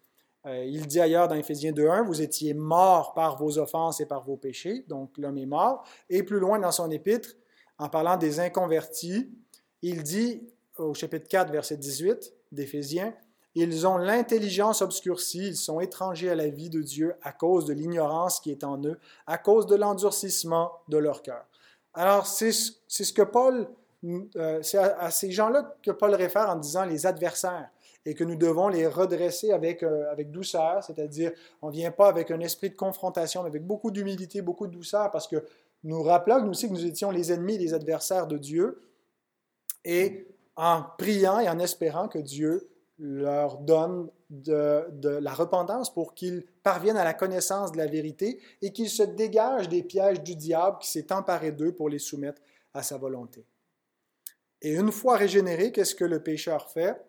Euh, 0.47 0.65
il 0.65 0.87
dit 0.87 1.01
ailleurs 1.01 1.29
dans 1.29 1.35
Éphésiens 1.35 1.73
2.1, 1.73 2.07
vous 2.07 2.23
étiez 2.23 2.55
morts 2.55 3.13
par 3.15 3.37
vos 3.37 3.59
offenses 3.59 4.01
et 4.01 4.07
par 4.07 4.25
vos 4.25 4.37
péchés, 4.37 4.85
donc 4.89 5.19
l'homme 5.19 5.39
est 5.39 5.47
mort. 5.47 5.85
Et 6.09 6.23
plus 6.23 6.39
loin 6.39 6.59
dans 6.59 6.71
son 6.71 6.91
épître, 6.91 7.31
en 7.79 7.89
parlant 7.89 8.17
des 8.17 8.41
inconvertis, 8.41 9.31
il 9.83 10.03
dit 10.03 10.43
au 10.79 10.95
chapitre 10.95 11.29
4, 11.29 11.51
verset 11.51 11.77
18 11.77 12.33
d'Éphésiens, 12.53 13.15
Ils 13.55 13.87
ont 13.87 13.97
l'intelligence 13.97 14.83
obscurcie, 14.83 15.49
ils 15.49 15.57
sont 15.57 15.81
étrangers 15.81 16.31
à 16.31 16.35
la 16.35 16.49
vie 16.49 16.71
de 16.71 16.81
Dieu 16.81 17.15
à 17.23 17.33
cause 17.33 17.65
de 17.65 17.73
l'ignorance 17.73 18.41
qui 18.41 18.51
est 18.51 18.63
en 18.63 18.81
eux, 18.85 18.99
à 19.27 19.39
cause 19.39 19.67
de 19.67 19.75
l'endurcissement 19.75 20.73
de 20.89 20.99
leur 20.99 21.23
cœur. 21.23 21.45
Alors, 21.95 22.27
c'est 22.27 22.53
ce 22.53 23.13
que 23.13 23.23
Paul, 23.23 23.69
euh, 24.05 24.63
c'est 24.63 24.79
à, 24.79 25.11
ces 25.11 25.33
gens-là 25.33 25.75
que 25.83 25.91
Paul 25.91 26.15
réfère 26.15 26.49
en 26.51 26.57
disant 26.57 26.85
les 26.85 27.07
adversaires 27.07 27.69
et 28.07 28.15
que 28.15 28.23
nous 28.23 28.37
devons 28.37 28.69
les 28.69 28.87
redresser 28.87 29.51
avec, 29.51 29.83
euh, 29.83 30.11
avec 30.13 30.31
douceur, 30.31 30.85
c'est-à-dire 30.85 31.33
on 31.61 31.69
ne 31.69 31.73
vient 31.73 31.91
pas 31.91 32.09
avec 32.09 32.31
un 32.31 32.41
esprit 32.41 32.71
de 32.71 32.77
confrontation, 32.77 33.43
mais 33.43 33.49
avec 33.49 33.67
beaucoup 33.67 33.91
d'humilité, 33.91 34.41
beaucoup 34.41 34.67
de 34.67 34.73
douceur, 34.73 35.11
parce 35.11 35.27
que 35.27 35.45
nous 35.85 36.05
nous 36.05 36.51
aussi 36.51 36.69
que 36.69 36.73
nous 36.73 36.87
étions 36.87 37.11
les 37.11 37.33
ennemis 37.33 37.55
et 37.55 37.59
les 37.59 37.75
adversaires 37.75 38.27
de 38.27 38.37
Dieu, 38.37 38.83
et 39.85 40.27
en 40.57 40.83
priant 40.99 41.39
et 41.39 41.49
en 41.49 41.59
espérant 41.59 42.09
que 42.09 42.19
Dieu 42.19 42.69
leur 42.99 43.59
donne 43.59 44.11
de, 44.29 45.09
la 45.21 45.33
repentance 45.33 45.93
pour 45.93 46.15
qu'ils 46.15 46.45
parviennent 46.63 46.97
à 46.97 47.05
la 47.05 47.15
connaissance 47.15 47.73
de 47.73 47.79
la 47.79 47.87
vérité 47.87 48.41
et 48.61 48.73
qu'ils 48.73 48.91
se 48.91 49.05
dégagent 49.05 49.69
des 49.69 49.83
pièges 49.83 50.23
du 50.23 50.35
diable 50.35 50.79
qui 50.81 50.91
s'est 50.91 51.13
emparé 51.13 51.53
d'eux 51.53 51.73
pour 51.73 51.89
les 51.89 51.99
soumettre 51.99 52.43
à 52.75 52.83
sa 52.83 52.99
volonté. 52.99 53.47
Et 54.61 54.75
une 54.75 54.91
fois 54.91 55.17
régénéré, 55.17 55.71
qu'est-ce 55.71 55.95
que 55.95 56.05
le 56.05 56.23
pécheur 56.23 56.69
fait? 56.69 57.01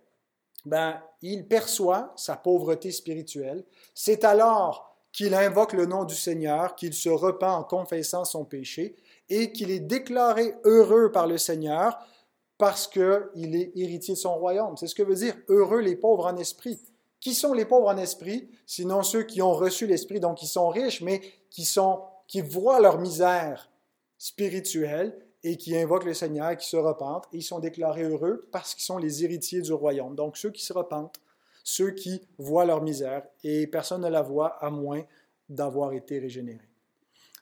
Ben, 0.65 1.01
il 1.21 1.47
perçoit 1.47 2.13
sa 2.15 2.35
pauvreté 2.35 2.91
spirituelle. 2.91 3.63
C'est 3.95 4.23
alors 4.23 4.88
qu'il 5.11 5.33
invoque 5.33 5.73
le 5.73 5.85
nom 5.85 6.03
du 6.03 6.15
Seigneur, 6.15 6.75
qu'il 6.75 6.93
se 6.93 7.09
repent 7.09 7.43
en 7.43 7.63
confessant 7.63 8.25
son 8.25 8.45
péché 8.45 8.95
et 9.29 9.51
qu'il 9.51 9.71
est 9.71 9.79
déclaré 9.79 10.55
heureux 10.63 11.11
par 11.11 11.27
le 11.27 11.37
Seigneur 11.37 11.97
parce 12.57 12.87
qu'il 12.87 13.55
est 13.55 13.71
héritier 13.75 14.15
de 14.15 14.19
son 14.19 14.35
royaume. 14.35 14.75
C'est 14.77 14.87
ce 14.87 14.95
que 14.95 15.03
veut 15.03 15.15
dire 15.15 15.35
heureux 15.47 15.79
les 15.79 15.95
pauvres 15.95 16.27
en 16.27 16.37
esprit. 16.37 16.79
Qui 17.19 17.33
sont 17.33 17.53
les 17.53 17.65
pauvres 17.65 17.89
en 17.89 17.97
esprit, 17.97 18.49
sinon 18.65 19.03
ceux 19.03 19.23
qui 19.23 19.41
ont 19.41 19.53
reçu 19.53 19.87
l'esprit, 19.87 20.21
donc 20.21 20.37
qui 20.37 20.47
sont 20.47 20.69
riches, 20.69 21.01
mais 21.01 21.21
qui, 21.49 21.65
sont, 21.65 22.01
qui 22.27 22.41
voient 22.41 22.79
leur 22.79 22.97
misère 22.97 23.69
spirituelle 24.17 25.17
et 25.43 25.57
qui 25.57 25.75
invoquent 25.75 26.05
le 26.05 26.13
Seigneur, 26.13 26.55
qui 26.55 26.67
se 26.67 26.77
repentent, 26.77 27.25
et 27.33 27.37
ils 27.37 27.43
sont 27.43 27.59
déclarés 27.59 28.03
heureux 28.03 28.47
parce 28.51 28.73
qu'ils 28.73 28.83
sont 28.83 28.97
les 28.97 29.23
héritiers 29.23 29.61
du 29.61 29.73
royaume. 29.73 30.15
Donc 30.15 30.37
ceux 30.37 30.49
qui 30.49 30.63
se 30.63 30.73
repentent, 30.73 31.19
ceux 31.63 31.91
qui 31.91 32.21
voient 32.37 32.65
leur 32.65 32.81
misère, 32.81 33.23
et 33.43 33.67
personne 33.67 34.01
ne 34.01 34.09
la 34.09 34.21
voit 34.21 34.63
à 34.63 34.69
moins 34.69 35.03
d'avoir 35.47 35.93
été 35.93 36.19
régénéré. 36.19 36.69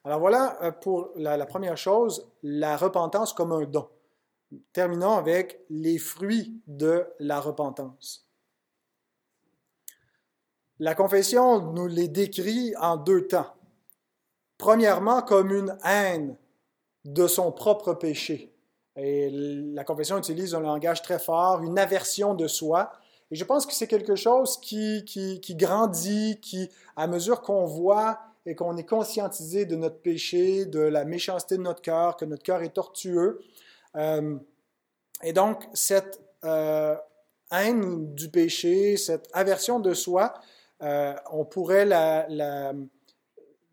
Alors 0.04 0.20
voilà 0.20 0.58
euh, 0.64 0.72
pour 0.72 1.12
la, 1.16 1.46
première 1.46 1.78
chose, 1.78 2.32
la 2.42 2.78
repentance 2.78 3.34
comme 3.34 3.52
un 3.52 3.66
don. 3.66 3.90
Terminons 4.72 5.18
avec 5.18 5.60
les 5.70 5.98
fruits 5.98 6.62
de 6.68 7.06
la 7.20 7.42
repentance. 7.42 8.26
La 10.80 10.96
confession 10.96 11.74
nous 11.74 11.88
les 11.88 12.08
décrit 12.08 12.74
en 12.80 12.96
deux 12.96 13.28
temps. 13.28 13.54
Premièrement, 14.58 15.22
comme 15.22 15.52
une 15.52 15.78
haine 15.84 16.38
de 17.04 17.28
son 17.28 17.52
propre 17.52 17.94
péché. 17.94 18.54
Et 18.96 19.30
la 19.32 19.84
confession 19.84 20.18
utilise 20.18 20.56
un 20.56 20.62
langage 20.62 21.02
très 21.02 21.20
fort, 21.20 21.62
une 21.64 21.78
aversion 21.78 22.34
de 22.34 22.48
soi. 22.48 22.92
Et 23.32 23.36
je 23.36 23.44
pense 23.44 23.66
que 23.66 23.74
c'est 23.74 23.88
quelque 23.88 24.16
chose 24.16 24.60
qui, 24.62 25.04
qui, 25.06 25.56
grandit, 25.56 26.40
qui, 26.42 26.70
à 26.96 27.08
mesure 27.08 27.42
qu'on 27.42 27.66
voit 27.66 28.20
et 28.46 28.56
qu'on 28.56 28.78
est 28.78 28.88
conscientisé 28.88 29.66
de 29.66 29.76
notre 29.76 30.00
péché, 30.00 30.66
de 30.66 30.80
la 30.80 31.04
méchanceté 31.04 31.58
de 31.58 31.62
notre 31.62 31.82
cœur, 31.82 32.16
que 32.16 32.24
notre 32.24 32.44
cœur 32.44 32.64
est 32.64 32.74
tortueux. 32.74 33.42
Euh, 33.98 34.38
et 35.24 35.34
donc, 35.34 35.68
cette 35.74 36.22
euh, 36.46 36.96
haine 37.52 38.14
du 38.14 38.30
péché, 38.30 38.96
cette 38.96 39.28
aversion 39.34 39.82
de 39.82 39.94
soi, 39.94 40.34
euh, 40.82 41.14
on 41.32 41.44
pourrait 41.44 41.86
la, 41.86 42.26
la, 42.30 42.74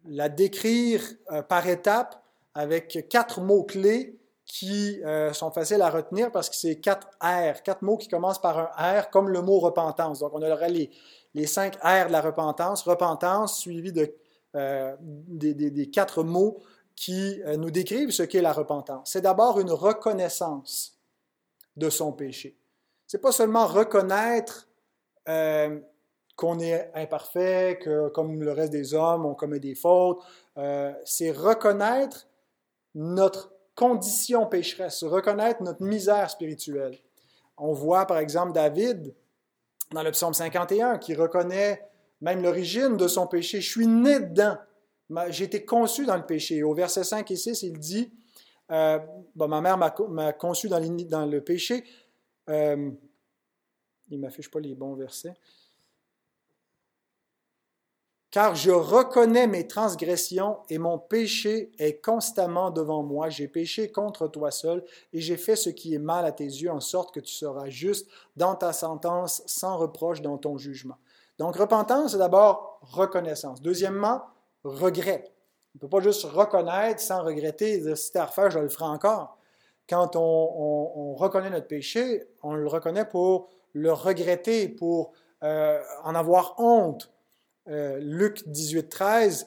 la 0.07 0.29
décrire 0.29 1.03
par 1.49 1.69
étapes 1.69 2.21
avec 2.55 3.07
quatre 3.09 3.41
mots-clés 3.41 4.19
qui 4.47 5.03
euh, 5.05 5.33
sont 5.33 5.51
faciles 5.51 5.81
à 5.83 5.91
retenir 5.91 6.31
parce 6.31 6.51
que 6.51 6.57
c'est 6.57 6.77
quatre 6.77 7.09
R, 7.21 7.63
quatre 7.63 7.83
mots 7.83 7.97
qui 7.97 8.09
commencent 8.09 8.41
par 8.41 8.79
un 8.79 9.01
R, 9.01 9.11
comme 9.11 9.29
le 9.29 9.41
mot 9.41 9.59
repentance. 9.59 10.21
Donc, 10.21 10.33
on 10.35 10.43
aurait 10.43 10.69
les, 10.69 10.91
les 11.35 11.47
cinq 11.47 11.77
R 11.77 12.07
de 12.09 12.13
la 12.13 12.21
repentance. 12.21 12.83
Repentance 12.83 13.59
suivi 13.59 13.93
de, 13.93 14.15
euh, 14.55 14.95
des, 15.01 15.91
quatre 15.91 16.23
mots 16.23 16.59
qui 16.95 17.43
euh, 17.43 17.57
nous 17.57 17.71
décrivent 17.71 18.11
ce 18.11 18.23
qu'est 18.23 18.43
la 18.43 18.53
repentance. 18.53 19.11
C'est 19.11 19.23
d'abord 19.23 19.61
une 19.61 19.73
reconnaissance 19.73 20.99
de 21.77 21.89
son 21.89 22.13
péché. 22.13 22.57
C'est 23.07 23.21
pas 23.21 23.33
seulement 23.33 23.67
reconnaître 23.67 24.69
qu'on 26.37 26.59
est 26.59 26.91
imparfait, 26.95 27.79
que 27.81 28.09
comme 28.11 28.43
le 28.43 28.53
reste 28.53 28.73
des 28.73 28.93
hommes, 28.93 29.25
on 29.25 29.35
commet 29.35 29.59
des 29.59 29.75
fautes. 29.75 30.23
c'est 31.05 31.31
reconnaître 31.31 32.27
notre 32.95 33.54
condition 33.75 34.47
pécheresse, 34.47 35.03
reconnaître 35.03 35.63
notre 35.63 35.83
misère 35.83 36.31
spirituelle. 36.31 36.99
On 37.57 37.73
voit 37.73 38.07
par 38.07 38.19
exemple 38.19 38.53
David 38.53 39.15
dans 39.93 40.03
le 40.03 40.11
psaume 40.11 40.35
51 40.35 40.99
qui 40.99 41.15
reconnaît 41.15 41.89
même 42.21 42.43
l'origine 42.43 42.97
de 42.97 43.09
son 43.09 43.27
péché. 43.27 43.61
Je 43.61 43.71
suis 43.71 43.87
né 43.87 44.21
dedans. 44.21 44.57
J'ai 45.29 45.45
été 45.45 45.65
conçu 45.65 46.07
dans 46.07 46.17
le 46.17 46.25
péché. 46.25 46.63
Au 46.63 46.75
verset 46.75 47.05
5 47.05 47.31
et 47.31 47.37
6, 47.37 47.63
il 47.63 47.79
dit, 47.79 48.13
euh, 48.71 48.99
ma 49.37 49.61
mère 49.61 49.77
m'a 49.77 50.33
conçu 50.33 50.69
dans, 50.69 50.79
le 50.79 51.39
péché. 51.41 51.85
Euh, 52.49 52.91
il 54.11 54.19
ne 54.19 54.23
m'affiche 54.23 54.51
pas 54.51 54.61
les 54.61 54.75
bons 54.75 54.95
versets 54.95 55.35
car 58.35 58.57
je 58.57 58.73
reconnais 58.73 59.47
mes 59.47 59.69
transgressions 59.69 60.59
et 60.69 60.79
mon 60.79 60.99
péché 60.99 61.71
est 61.79 62.05
constamment 62.05 62.73
devant 62.73 63.05
moi. 63.05 63.29
J'ai 63.29 63.47
péché 63.47 63.93
contre 63.93 64.27
toi 64.27 64.51
seul 64.51 64.83
et 65.13 65.21
j'ai 65.21 65.37
fait 65.37 65.55
ce 65.55 65.71
qui 65.71 65.95
est 65.95 66.01
mal 66.01 66.25
à 66.25 66.33
tes 66.33 66.43
yeux, 66.43 66.73
en 66.73 66.81
sorte 66.81 67.15
que 67.15 67.21
tu 67.21 67.33
seras 67.33 67.69
juste 67.69 68.11
dans 68.35 68.57
ta 68.57 68.73
sentence, 68.73 69.45
sans 69.47 69.77
reproche 69.77 70.21
dans 70.21 70.37
ton 70.37 70.59
jugement. 70.59 70.97
Donc, 71.39 71.55
repentance, 71.55 72.11
c'est 72.11 72.19
d'abord 72.19 72.81
reconnaissance. 72.83 73.63
Deuxièmement, 73.63 74.23
regret. 74.65 75.27
On 75.29 75.77
ne 75.77 75.81
peut 75.83 75.89
pas 75.89 76.01
juste 76.01 76.25
reconnaître 76.25 77.01
sans 77.01 77.23
regretter, 77.23 77.95
si 77.95 78.19
à 78.19 78.25
refaire, 78.27 78.51
je 78.51 78.59
le 78.59 78.69
ferai 78.69 78.87
encore. 78.87 79.39
Quand 79.89 80.17
on, 80.17 81.15
reconnaît 81.15 81.51
notre 81.51 81.69
péché, 81.69 82.25
on 82.43 82.55
le 82.55 82.67
reconnaît 82.67 83.05
pour 83.05 83.49
le 83.75 83.93
regretter, 83.93 84.69
pour 84.69 85.13
euh, 85.45 85.81
en 86.03 86.17
avoir 86.17 86.57
honte, 86.59 87.14
euh, 87.69 87.99
Luc 88.01 88.47
18, 88.49 88.89
13, 88.89 89.47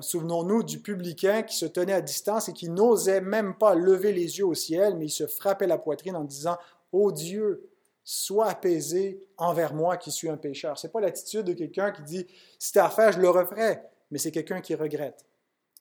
souvenons-nous 0.00 0.62
du 0.62 0.80
publicain 0.80 1.42
qui 1.42 1.56
se 1.56 1.66
tenait 1.66 1.92
à 1.92 2.00
distance 2.00 2.48
et 2.48 2.52
qui 2.52 2.68
n'osait 2.70 3.20
même 3.20 3.54
pas 3.54 3.74
lever 3.74 4.12
les 4.12 4.38
yeux 4.38 4.46
au 4.46 4.54
ciel, 4.54 4.96
mais 4.96 5.06
il 5.06 5.10
se 5.10 5.26
frappait 5.26 5.66
la 5.66 5.78
poitrine 5.78 6.16
en 6.16 6.24
disant 6.24 6.56
Ô 6.92 7.12
Dieu, 7.12 7.68
sois 8.04 8.48
apaisé 8.48 9.20
envers 9.36 9.74
moi 9.74 9.98
qui 9.98 10.10
suis 10.10 10.30
un 10.30 10.38
pécheur. 10.38 10.78
Ce 10.78 10.86
n'est 10.86 10.90
pas 10.90 11.00
l'attitude 11.00 11.44
de 11.44 11.52
quelqu'un 11.52 11.90
qui 11.90 12.02
dit 12.02 12.26
Si 12.58 12.72
tu 12.72 12.78
à 12.78 12.88
faire, 12.88 13.12
je 13.12 13.20
le 13.20 13.28
referai, 13.28 13.82
mais 14.10 14.18
c'est 14.18 14.30
quelqu'un 14.30 14.60
qui 14.60 14.74
regrette. 14.74 15.26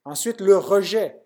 Ensuite, 0.04 0.42
le 0.42 0.58
rejet. 0.58 1.22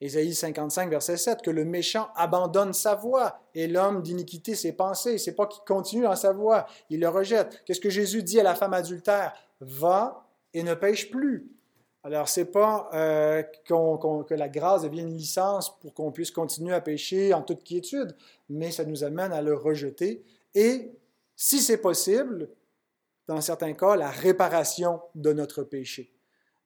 Ésaïe 0.00 0.34
55, 0.34 0.90
verset 0.90 1.16
7, 1.16 1.42
que 1.42 1.50
le 1.50 1.64
méchant 1.64 2.08
abandonne 2.14 2.74
sa 2.74 2.94
voie 2.94 3.40
et 3.54 3.66
l'homme 3.66 4.02
d'iniquité 4.02 4.54
ses 4.54 4.72
pensées. 4.72 5.16
C'est 5.16 5.34
pas 5.34 5.46
qu'il 5.46 5.64
continue 5.64 6.02
dans 6.02 6.16
sa 6.16 6.32
voie, 6.32 6.66
il 6.90 7.00
le 7.00 7.08
rejette. 7.08 7.62
Qu'est-ce 7.64 7.80
que 7.80 7.90
Jésus 7.90 8.22
dit 8.22 8.38
à 8.38 8.42
la 8.42 8.54
femme 8.54 8.74
adultère? 8.74 9.32
Va 9.60 10.26
et 10.52 10.62
ne 10.62 10.74
pêche 10.74 11.10
plus. 11.10 11.50
Alors, 12.06 12.28
c'est 12.28 12.52
pas 12.52 12.88
euh, 12.94 13.42
que 13.42 14.34
la 14.34 14.48
grâce 14.48 14.82
devienne 14.82 15.08
une 15.08 15.16
licence 15.16 15.76
pour 15.80 15.92
qu'on 15.92 16.12
puisse 16.12 16.30
continuer 16.30 16.72
à 16.72 16.80
pécher 16.80 17.34
en 17.34 17.42
toute 17.42 17.64
quiétude, 17.64 18.14
mais 18.48 18.70
ça 18.70 18.84
nous 18.84 19.02
amène 19.02 19.32
à 19.32 19.42
le 19.42 19.54
rejeter. 19.54 20.22
Et, 20.54 20.92
si 21.34 21.60
c'est 21.60 21.78
possible, 21.78 22.48
dans 23.26 23.40
certains 23.40 23.72
cas, 23.72 23.96
la 23.96 24.08
réparation 24.08 25.00
de 25.16 25.32
notre 25.32 25.64
péché. 25.64 26.12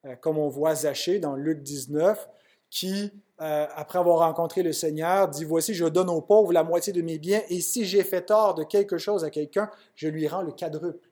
Euh, 0.05 0.15
comme 0.17 0.37
on 0.37 0.49
voit 0.49 0.75
Zachée 0.75 1.21
dans 1.21 1.37
Luc 1.37 1.63
19, 1.63 2.29
qui, 2.71 3.13
euh, 3.41 3.67
après 3.75 3.99
avoir 3.99 4.21
rencontré 4.21 4.63
le 4.63 4.73
Seigneur, 4.73 5.29
dit, 5.29 5.45
Voici, 5.45 5.75
je 5.75 5.85
donne 5.85 6.09
aux 6.09 6.21
pauvres 6.21 6.53
la 6.53 6.63
moitié 6.63 6.93
de 6.93 7.03
mes 7.03 7.19
biens, 7.19 7.43
et 7.49 7.61
si 7.61 7.85
j'ai 7.85 8.05
fait 8.05 8.23
tort 8.23 8.55
de 8.55 8.63
quelque 8.63 8.97
chose 8.97 9.25
à 9.25 9.31
quelqu'un, 9.31 9.71
je 9.97 10.09
lui 10.09 10.29
rends 10.29 10.43
le 10.43 10.53
quadruple. 10.53 11.11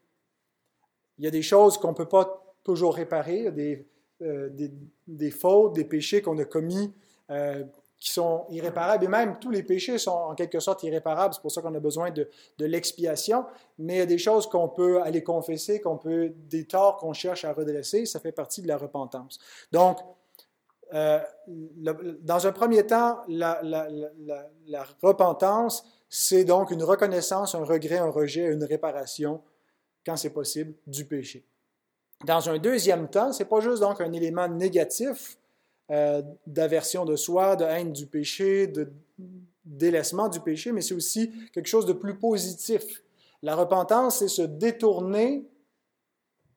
Il 1.19 1.25
y 1.25 1.29
a 1.29 1.33
des 1.33 1.43
choses 1.43 1.77
qu'on 1.77 1.89
ne 1.89 1.95
peut 1.95 2.09
pas 2.09 2.45
toujours 2.63 2.95
réparer, 2.95 3.51
des, 3.51 3.87
euh, 4.23 4.49
des, 4.51 4.71
des, 5.07 5.31
fautes, 5.31 5.75
des 5.75 5.85
péchés 5.85 6.23
qu'on 6.23 6.39
a 6.39 6.45
commis 6.45 6.93
euh, 7.31 7.65
qui 7.99 8.11
sont 8.11 8.47
irréparables, 8.51 9.05
et 9.05 9.09
même 9.09 9.41
tous 9.41 9.51
les 9.51 9.65
péchés 9.65 9.99
sont 9.99 10.13
en 10.13 10.35
quelque 10.37 10.61
sorte 10.61 10.85
irréparables, 10.85 11.35
c'est 11.35 11.41
pour 11.41 11.51
ça 11.51 11.61
qu'on 11.61 11.75
a 11.75 11.81
besoin 11.81 12.13
de, 12.13 12.29
de 12.59 12.65
l'expiation, 12.65 13.45
mais 13.79 13.95
il 13.95 13.99
y 13.99 14.03
a 14.03 14.07
des 14.07 14.19
choses 14.19 14.49
qu'on 14.49 14.69
peut 14.69 15.03
aller 15.03 15.25
confesser, 15.25 15.81
qu'on 15.81 15.97
peut, 15.97 16.33
des 16.49 16.65
torts 16.67 16.99
qu'on 16.99 17.13
cherche 17.13 17.45
à 17.45 17.53
redresser, 17.53 18.07
ça 18.07 18.21
fait 18.21 18.31
partie 18.31 18.63
de 18.63 18.69
la 18.69 18.77
repentance. 18.77 19.41
Donc, 19.73 19.99
euh, 20.95 21.21
dans 22.23 22.47
un 22.47 22.53
premier 22.53 22.87
temps, 22.87 23.19
la, 23.29 23.61
repentance, 25.03 25.85
c'est 26.09 26.45
donc 26.45 26.71
une 26.71 26.83
reconnaissance, 26.83 27.55
un 27.55 27.65
regret, 27.65 27.99
un 27.99 28.11
rejet, 28.11 28.53
une 28.53 28.65
réparation, 28.65 29.43
quand 30.05 30.17
c'est 30.17 30.31
possible, 30.31 30.75
du 30.87 31.05
péché. 31.05 31.45
Dans 32.25 32.49
un 32.49 32.59
deuxième 32.59 33.09
temps, 33.09 33.33
c'est 33.33 33.45
pas 33.45 33.61
juste 33.61 33.81
donc 33.81 34.01
un 34.01 34.13
élément 34.13 34.49
négatif 34.49 35.39
euh, 35.91 36.23
d'aversion 36.47 37.05
de 37.05 37.17
soi, 37.17 37.55
de 37.57 37.65
haine 37.65 37.93
du 37.93 38.07
péché, 38.07 38.67
de 38.67 38.91
délaissement 39.65 40.29
du 40.29 40.41
péché, 40.41 40.73
mais 40.73 40.81
c'est 40.81 40.95
aussi 40.95 41.31
quelque 41.53 41.69
chose 41.69 41.87
de 41.87 41.93
plus 41.93 42.19
positif. 42.19 43.03
La 43.43 43.55
repentance, 43.55 44.19
c'est 44.19 44.29
se 44.29 44.43
détourner, 44.43 45.47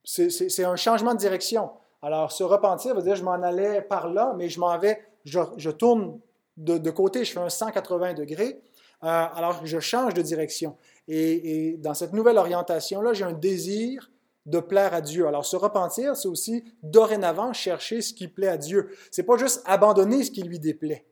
c'est 0.03 0.63
un 0.63 0.75
changement 0.75 1.13
de 1.13 1.19
direction. 1.19 1.69
Alors, 2.01 2.31
se 2.31 2.43
repentir 2.43 2.95
veut 2.95 3.03
dire 3.03 3.15
je 3.15 3.23
m'en 3.23 3.33
allais 3.33 3.81
par 3.81 4.09
là, 4.09 4.33
mais 4.35 4.49
je 4.49 4.59
m'en 4.59 4.77
vais, 4.77 4.99
je, 5.23 5.69
tourne 5.69 6.19
de, 6.57 6.89
côté, 6.89 7.23
je 7.23 7.31
fais 7.31 7.39
un 7.39 7.49
180 7.49 8.15
degrés. 8.15 8.61
Euh, 9.03 9.07
alors, 9.07 9.65
je 9.65 9.79
change 9.79 10.13
de 10.13 10.21
direction. 10.21 10.77
Et, 11.07 11.77
dans 11.79 11.93
cette 11.93 12.13
nouvelle 12.13 12.37
orientation-là, 12.37 13.13
j'ai 13.13 13.23
un 13.23 13.33
désir 13.33 14.09
de 14.47 14.59
plaire 14.59 14.93
à 14.93 15.01
Dieu. 15.01 15.27
Alors, 15.27 15.45
se 15.45 15.55
repentir, 15.55 16.15
c'est 16.15 16.27
aussi 16.27 16.63
dorénavant 16.81 17.53
chercher 17.53 18.01
ce 18.01 18.13
qui 18.13 18.27
plaît 18.27 18.47
à 18.47 18.57
Dieu. 18.57 18.89
C'est 19.11 19.23
pas 19.23 19.37
juste 19.37 19.61
abandonner 19.65 20.23
ce 20.23 20.31
qui 20.31 20.41
lui 20.41 20.59
déplaît, 20.59 21.05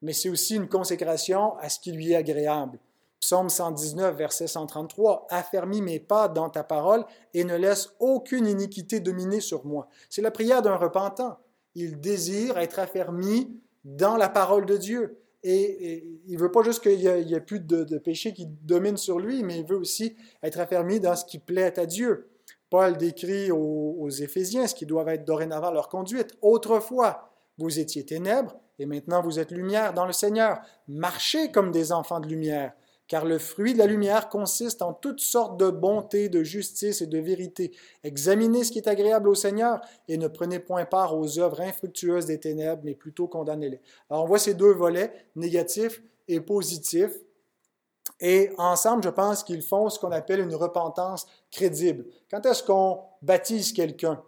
mais 0.00 0.12
c'est 0.12 0.28
aussi 0.28 0.56
une 0.56 0.68
consécration 0.68 1.56
à 1.58 1.68
ce 1.68 1.78
qui 1.78 1.92
lui 1.92 2.12
est 2.12 2.16
agréable. 2.16 2.78
Psaume 3.22 3.50
119, 3.50 4.16
verset 4.16 4.48
133, 4.48 5.28
Affermis 5.30 5.80
mes 5.80 6.00
pas 6.00 6.26
dans 6.26 6.50
ta 6.50 6.64
parole 6.64 7.04
et 7.34 7.44
ne 7.44 7.56
laisse 7.56 7.90
aucune 8.00 8.48
iniquité 8.48 8.98
dominer 8.98 9.38
sur 9.38 9.64
moi. 9.64 9.86
C'est 10.10 10.22
la 10.22 10.32
prière 10.32 10.60
d'un 10.60 10.74
repentant. 10.74 11.38
Il 11.76 12.00
désire 12.00 12.58
être 12.58 12.80
affermi 12.80 13.60
dans 13.84 14.16
la 14.16 14.28
parole 14.28 14.66
de 14.66 14.76
Dieu. 14.76 15.20
Et, 15.44 16.04
il 16.26 16.34
ne 16.34 16.40
veut 16.40 16.50
pas 16.50 16.64
juste 16.64 16.82
qu'il 16.82 16.98
n'y 16.98 17.06
ait, 17.06 17.40
plus 17.40 17.60
de, 17.60 17.96
péché 17.98 18.32
qui 18.32 18.46
domine 18.46 18.96
sur 18.96 19.20
lui, 19.20 19.44
mais 19.44 19.60
il 19.60 19.66
veut 19.66 19.78
aussi 19.78 20.16
être 20.42 20.58
affermi 20.58 20.98
dans 20.98 21.14
ce 21.14 21.24
qui 21.24 21.38
plaît 21.38 21.78
à 21.78 21.86
Dieu. 21.86 22.28
Paul 22.70 22.96
décrit 22.96 23.52
aux, 23.52 23.98
aux 24.00 24.10
Éphésiens 24.10 24.66
ce 24.66 24.74
qui 24.74 24.84
doit 24.84 25.04
être 25.14 25.24
dorénavant 25.24 25.70
leur 25.70 25.88
conduite. 25.88 26.32
Autrefois, 26.42 27.30
vous 27.56 27.78
étiez 27.78 28.04
ténèbres, 28.04 28.56
et 28.80 28.86
maintenant 28.86 29.22
vous 29.22 29.38
êtes 29.38 29.52
lumière 29.52 29.94
dans 29.94 30.06
le 30.06 30.12
Seigneur. 30.12 30.60
Marchez 30.88 31.52
comme 31.52 31.70
des 31.70 31.92
enfants 31.92 32.18
de 32.18 32.26
lumière 32.26 32.72
car 33.12 33.26
le 33.26 33.38
fruit 33.38 33.74
de 33.74 33.78
la 33.78 33.84
lumière 33.84 34.30
consiste 34.30 34.80
en 34.80 34.94
toutes 34.94 35.20
sortes 35.20 35.58
de 35.58 35.68
bonté, 35.68 36.30
de 36.30 36.42
justice 36.42 37.02
et 37.02 37.06
de 37.06 37.18
vérité. 37.18 37.70
Examinez 38.04 38.64
ce 38.64 38.72
qui 38.72 38.78
est 38.78 38.88
agréable 38.88 39.28
au 39.28 39.34
Seigneur 39.34 39.82
et 40.08 40.16
ne 40.16 40.28
prenez 40.28 40.58
point 40.60 40.86
part 40.86 41.14
aux 41.14 41.38
œuvres 41.38 41.60
infructueuses 41.60 42.24
des 42.24 42.40
ténèbres, 42.40 42.80
mais 42.86 42.94
plutôt 42.94 43.26
condamnez-les. 43.26 43.82
Alors 44.08 44.24
on 44.24 44.26
voit 44.26 44.38
ces 44.38 44.54
deux 44.54 44.72
volets, 44.72 45.12
négatifs 45.36 46.02
et 46.26 46.40
positifs. 46.40 47.20
Et 48.18 48.50
ensemble, 48.56 49.02
je 49.04 49.10
pense 49.10 49.44
qu'ils 49.44 49.60
font 49.60 49.90
ce 49.90 49.98
qu'on 49.98 50.10
appelle 50.10 50.40
une 50.40 50.54
repentance 50.54 51.26
crédible. 51.50 52.06
Quand 52.30 52.46
est-ce 52.46 52.62
qu'on 52.62 53.00
baptise 53.20 53.74
quelqu'un? 53.74 54.22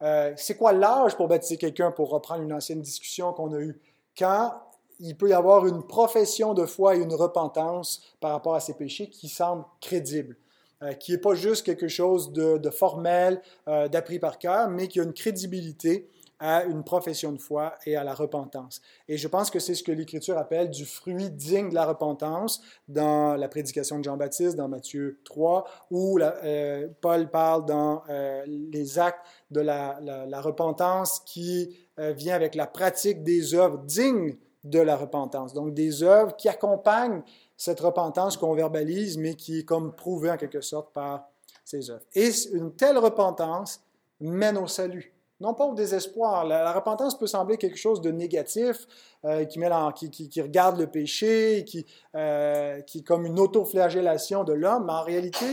Euh, 0.00 0.32
c'est 0.38 0.56
quoi 0.56 0.72
l'âge 0.72 1.14
pour 1.14 1.28
baptiser 1.28 1.58
quelqu'un, 1.58 1.90
pour 1.90 2.08
reprendre 2.08 2.42
une 2.42 2.54
ancienne 2.54 2.80
discussion 2.80 3.34
qu'on 3.34 3.52
a 3.52 3.60
eue? 3.60 3.78
Quand 4.16 4.54
il 5.00 5.16
peut 5.16 5.30
y 5.30 5.32
avoir 5.32 5.66
une 5.66 5.82
profession 5.82 6.54
de 6.54 6.66
foi 6.66 6.96
et 6.96 7.00
une 7.00 7.14
repentance 7.14 8.02
par 8.20 8.32
rapport 8.32 8.54
à 8.54 8.60
ces 8.60 8.74
péchés 8.74 9.08
qui 9.08 9.28
semble 9.28 9.64
crédible, 9.80 10.36
euh, 10.82 10.92
qui 10.92 11.12
n'est 11.12 11.18
pas 11.18 11.34
juste 11.34 11.64
quelque 11.64 11.88
chose 11.88 12.32
de, 12.32 12.70
formel, 12.70 13.40
euh, 13.66 13.88
d'appris 13.88 14.18
par 14.18 14.38
cœur, 14.38 14.68
mais 14.68 14.88
qui 14.88 15.00
a 15.00 15.02
une 15.02 15.14
crédibilité 15.14 16.08
à 16.42 16.64
une 16.64 16.84
profession 16.84 17.32
de 17.32 17.38
foi 17.38 17.74
et 17.84 17.96
à 17.96 18.04
la 18.04 18.14
repentance. 18.14 18.80
Et 19.08 19.18
je 19.18 19.28
pense 19.28 19.50
que 19.50 19.58
c'est 19.58 19.74
ce 19.74 19.82
que 19.82 19.92
l'Écriture 19.92 20.38
appelle 20.38 20.70
du 20.70 20.86
fruit 20.86 21.28
digne 21.30 21.68
de 21.68 21.74
la 21.74 21.84
repentance 21.84 22.62
dans 22.88 23.36
la 23.36 23.46
prédication 23.46 23.98
de 23.98 24.04
Jean-Baptiste, 24.04 24.56
dans 24.56 24.68
Matthieu 24.68 25.20
3, 25.24 25.66
où 25.90 26.18
euh, 26.18 26.88
Paul 27.02 27.28
parle 27.28 27.66
dans 27.66 28.02
les 28.46 28.98
actes 28.98 29.26
de 29.50 29.60
la, 29.60 29.98
la 30.00 30.40
repentance 30.40 31.20
qui 31.26 31.76
vient 31.98 32.36
avec 32.36 32.54
la 32.54 32.66
pratique 32.66 33.22
des 33.22 33.54
œuvres 33.54 33.82
dignes 33.84 34.38
de 34.64 34.78
la 34.78 34.96
repentance. 34.96 35.54
Donc 35.54 35.74
des 35.74 36.02
œuvres 36.02 36.36
qui 36.36 36.48
accompagnent 36.48 37.22
cette 37.56 37.80
repentance 37.80 38.36
qu'on 38.36 38.54
verbalise, 38.54 39.18
mais 39.18 39.34
qui 39.34 39.60
est 39.60 39.64
comme 39.64 39.94
prouvée 39.94 40.30
en 40.30 40.36
quelque 40.36 40.60
sorte 40.60 40.92
par 40.92 41.28
ces 41.64 41.90
œuvres. 41.90 42.04
Et 42.14 42.30
une 42.52 42.74
telle 42.74 42.98
repentance 42.98 43.82
mène 44.20 44.58
au 44.58 44.66
salut, 44.66 45.14
non 45.40 45.54
pas 45.54 45.64
au 45.64 45.74
désespoir. 45.74 46.44
La, 46.44 46.72
repentance 46.72 47.18
peut 47.18 47.26
sembler 47.26 47.56
quelque 47.56 47.78
chose 47.78 48.00
de 48.00 48.10
négatif, 48.10 48.86
euh, 49.24 49.44
qui, 49.44 50.42
regarde 50.42 50.78
le 50.78 50.86
péché, 50.86 51.64
qui, 51.66 51.86
euh, 52.14 52.80
qui 52.82 52.98
est 52.98 53.02
comme 53.02 53.24
une 53.24 53.38
autoflagellation 53.38 54.44
de 54.44 54.52
l'homme, 54.52 54.84
mais 54.86 54.92
en 54.92 55.02
réalité, 55.02 55.46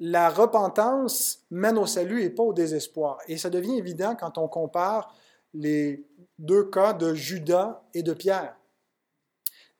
la 0.00 0.28
repentance 0.28 1.40
mène 1.50 1.78
au 1.78 1.86
salut 1.86 2.22
et 2.22 2.30
pas 2.30 2.42
au 2.42 2.52
désespoir. 2.52 3.18
Et 3.28 3.36
ça 3.36 3.50
devient 3.50 3.76
évident 3.76 4.16
quand 4.18 4.38
on 4.38 4.48
compare 4.48 5.14
les 5.52 6.04
deux 6.38 6.64
cas 6.64 6.92
de 6.92 7.14
Judas 7.14 7.82
et 7.94 8.02
de 8.02 8.12
Pierre. 8.12 8.56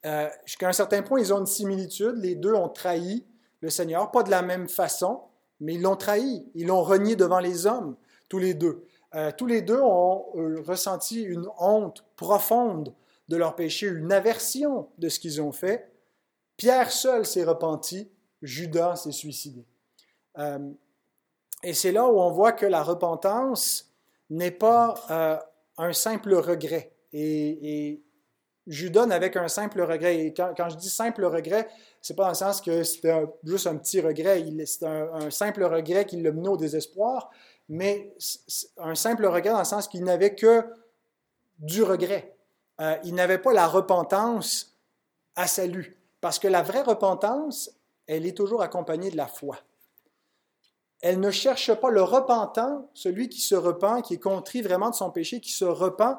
Euh, 0.07 0.29
jusqu'à 0.45 0.69
un 0.69 0.73
certain 0.73 1.03
point, 1.03 1.21
ils 1.21 1.33
ont 1.33 1.41
une 1.41 1.47
similitude. 1.47 2.17
Les 2.17 2.35
deux 2.35 2.53
ont 2.53 2.69
trahi 2.69 3.25
le 3.61 3.71
Seigneur, 3.71 4.11
pas 4.11 4.23
de 4.23 4.31
la 4.31 4.43
même 4.43 4.69
façon, 4.69 5.23
mais 5.61 5.75
ils 5.75 5.83
l'ont 5.83 5.97
trahi. 5.97 6.47
Ils 6.55 6.67
l'ont 6.67 6.83
renié 6.83 7.17
devant 7.17 7.39
les 7.41 7.67
hommes, 7.67 7.97
tous 8.29 8.39
les 8.39 8.55
deux. 8.55 8.85
Euh, 9.15 9.31
tous 9.37 9.47
les 9.47 9.63
deux 9.63 9.81
ont 9.81 10.27
euh, 10.37 10.63
ressenti 10.67 11.23
une 11.23 11.47
honte 11.59 12.05
profonde 12.17 12.95
de 13.29 13.37
leur 13.37 13.55
péché, 13.55 13.87
une 13.87 14.13
aversion 14.13 14.89
de 14.99 15.09
ce 15.09 15.19
qu'ils 15.19 15.41
ont 15.41 15.53
fait. 15.53 15.91
Pierre 16.59 16.93
seul 16.93 17.25
s'est 17.25 17.45
repenti, 17.45 18.11
Judas 18.43 18.97
s'est 18.97 19.13
suicidé. 19.13 19.65
et 21.63 21.73
c'est 21.73 21.93
là 21.93 22.07
où 22.07 22.21
on 22.21 22.31
voit 22.31 22.53
que 22.53 22.67
la 22.67 22.83
repentance 22.83 23.91
n'est 24.29 24.51
pas 24.51 24.95
un 25.79 25.93
simple 25.93 26.35
regret. 26.35 26.93
Et, 27.13 28.01
Judas 28.67 29.05
n'avait 29.05 29.31
qu'un 29.31 29.49
simple 29.49 29.83
regret. 29.83 30.21
Et 30.21 30.33
quand, 30.33 30.71
je 30.71 30.77
dis 30.77 30.89
simple 30.89 31.23
regret, 31.27 31.69
c'est 32.01 32.17
pas 32.17 32.23
dans 32.23 32.29
le 32.31 32.35
sens 32.35 32.63
que 32.63 32.83
c'était 32.83 33.15
juste 33.45 33.67
un 33.67 33.77
petit 33.77 34.01
regret. 34.01 34.43
C'est 34.65 34.87
un, 34.87 35.31
simple 35.31 35.65
regret 35.65 36.07
qui 36.07 36.21
l'a 36.23 36.33
mené 36.33 36.49
au 36.49 36.57
désespoir, 36.57 37.31
mais 37.69 38.15
un 38.79 38.95
simple 38.95 39.27
regret 39.27 39.51
dans 39.51 39.59
le 39.59 39.65
sens 39.65 39.87
qu'il 39.87 40.03
n'avait 40.03 40.35
que 40.35 40.65
du 41.59 41.83
regret. 41.83 42.35
Euh, 42.81 42.97
il 43.05 43.15
n'avait 43.15 43.39
pas 43.39 43.53
la 43.53 43.67
repentance 43.67 44.75
à 45.37 45.47
salut. 45.47 45.99
Parce 46.23 46.39
que 46.39 46.49
la 46.49 46.63
vraie 46.63 46.83
repentance, 46.83 47.71
elle 48.07 48.25
est 48.25 48.37
toujours 48.37 48.63
accompagnée 48.63 49.11
de 49.11 49.17
la 49.17 49.27
foi. 49.27 49.59
Elle 51.01 51.21
ne 51.21 51.31
cherche 51.31 51.73
pas 51.75 51.91
le 51.91 52.03
repentant, 52.03 52.89
celui 52.95 53.29
qui 53.29 53.41
se 53.41 53.55
repent, 53.55 54.03
qui 54.03 54.15
est 54.15 54.19
contrit 54.19 54.63
vraiment 54.63 54.91
de 54.91 54.95
son 54.95 55.11
péché, 55.11 55.41
qui 55.41 55.53
se 55.53 55.65
repent, 55.65 56.19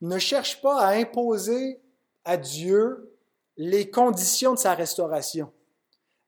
ne 0.00 0.18
cherche 0.18 0.60
pas 0.60 0.80
à 0.80 0.94
imposer 0.94 1.80
à 2.24 2.36
Dieu 2.36 3.16
les 3.56 3.90
conditions 3.90 4.54
de 4.54 4.58
sa 4.58 4.74
restauration. 4.74 5.52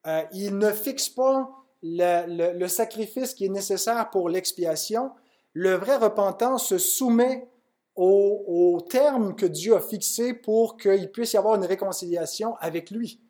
Euh, 0.07 0.23
il 0.33 0.59
ne 0.59 0.71
fixe 0.71 1.09
pas 1.09 1.49
le, 1.83 2.67
sacrifice 2.67 3.35
qui 3.35 3.47
est 3.47 3.51
nécessaire 3.51 4.11
pour 4.11 4.29
l'expiation. 4.29 5.13
Le 5.53 5.75
vrai 5.75 5.97
repentant 5.97 6.59
se 6.59 6.79
soumet 6.79 7.49
aux 7.97 8.81
termes 8.91 9.37
que 9.37 9.47
Dieu 9.47 9.77
a 9.77 9.81
fixés 9.81 10.35
pour 10.35 10.77
qu'il 10.77 11.13
puisse 11.13 11.33
y 11.35 11.37
avoir 11.37 11.55
une 11.55 11.65
réconciliation 11.65 12.57
avec 12.57 12.91
lui. 12.91 13.21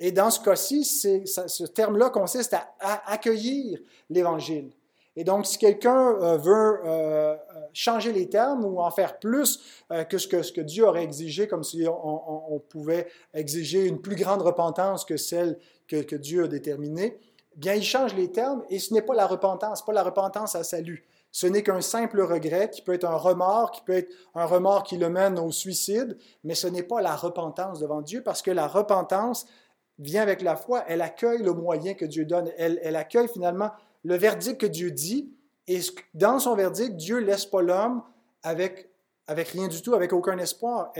Et 0.00 0.12
dans 0.12 0.30
ce 0.30 0.40
cas-ci, 0.40 0.84
ce 0.84 1.64
terme-là 1.66 2.08
consiste 2.08 2.54
à, 2.54 3.12
accueillir 3.12 3.78
l'Évangile. 4.08 4.72
Et 5.16 5.24
donc, 5.24 5.44
si 5.44 5.58
quelqu'un 5.58 6.16
euh, 6.22 6.38
veut 6.38 6.80
euh, 6.86 7.36
changer 7.74 8.12
les 8.12 8.28
termes 8.28 8.64
ou 8.64 8.80
en 8.80 8.90
faire 8.90 9.18
plus 9.18 9.60
euh, 9.92 10.04
que, 10.04 10.18
ce 10.18 10.26
que, 10.26 10.60
Dieu 10.60 10.86
aurait 10.86 11.02
exigé, 11.02 11.48
comme 11.48 11.64
si 11.64 11.84
on, 11.86 12.62
pouvait 12.70 13.08
exiger 13.34 13.86
une 13.86 14.00
plus 14.00 14.16
grande 14.16 14.40
repentance 14.40 15.04
que 15.04 15.16
celle 15.16 15.58
que, 15.88 15.96
que 15.96 16.16
Dieu 16.16 16.44
a 16.44 16.48
déterminée, 16.48 17.18
bien, 17.56 17.74
il 17.74 17.82
change 17.82 18.14
les 18.14 18.30
termes 18.30 18.62
et 18.70 18.78
ce 18.78 18.94
n'est 18.94 19.02
pas 19.02 19.14
la 19.14 19.26
repentance, 19.26 19.84
pas 19.84 19.92
la 19.92 20.04
repentance 20.04 20.54
à 20.54 20.64
salut. 20.64 21.04
Ce 21.32 21.46
n'est 21.46 21.62
qu'un 21.62 21.80
simple 21.80 22.22
regret 22.22 22.70
qui 22.70 22.82
peut 22.82 22.94
être 22.94 23.04
un 23.04 23.16
remords, 23.16 23.70
qui 23.70 23.82
peut 23.82 23.92
être 23.92 24.12
un 24.34 24.46
remords 24.46 24.82
qui 24.82 24.96
le 24.96 25.10
mène 25.10 25.38
au 25.38 25.50
suicide, 25.52 26.16
mais 26.44 26.54
ce 26.54 26.66
n'est 26.66 26.82
pas 26.82 27.00
la 27.00 27.14
repentance 27.14 27.78
devant 27.78 28.00
Dieu 28.00 28.22
parce 28.22 28.42
que 28.42 28.50
la 28.50 28.66
repentance, 28.66 29.46
vient 30.00 30.22
avec 30.22 30.42
la 30.42 30.56
foi, 30.56 30.84
elle 30.88 31.02
accueille 31.02 31.42
le 31.42 31.52
moyen 31.52 31.94
que 31.94 32.04
Dieu 32.04 32.24
donne, 32.24 32.50
elle, 32.56 32.96
accueille 32.96 33.28
finalement 33.28 33.70
le 34.02 34.16
verdict 34.16 34.60
que 34.60 34.66
Dieu 34.66 34.90
dit, 34.90 35.32
et 35.68 35.80
dans 36.14 36.38
son 36.38 36.56
verdict, 36.56 36.96
Dieu 36.96 37.18
laisse 37.18 37.46
pas 37.46 37.62
l'homme 37.62 38.02
avec, 38.42 38.90
rien 39.28 39.68
du 39.68 39.80
tout, 39.82 39.94
avec 39.94 40.12
aucun 40.12 40.38
espoir. 40.38 40.92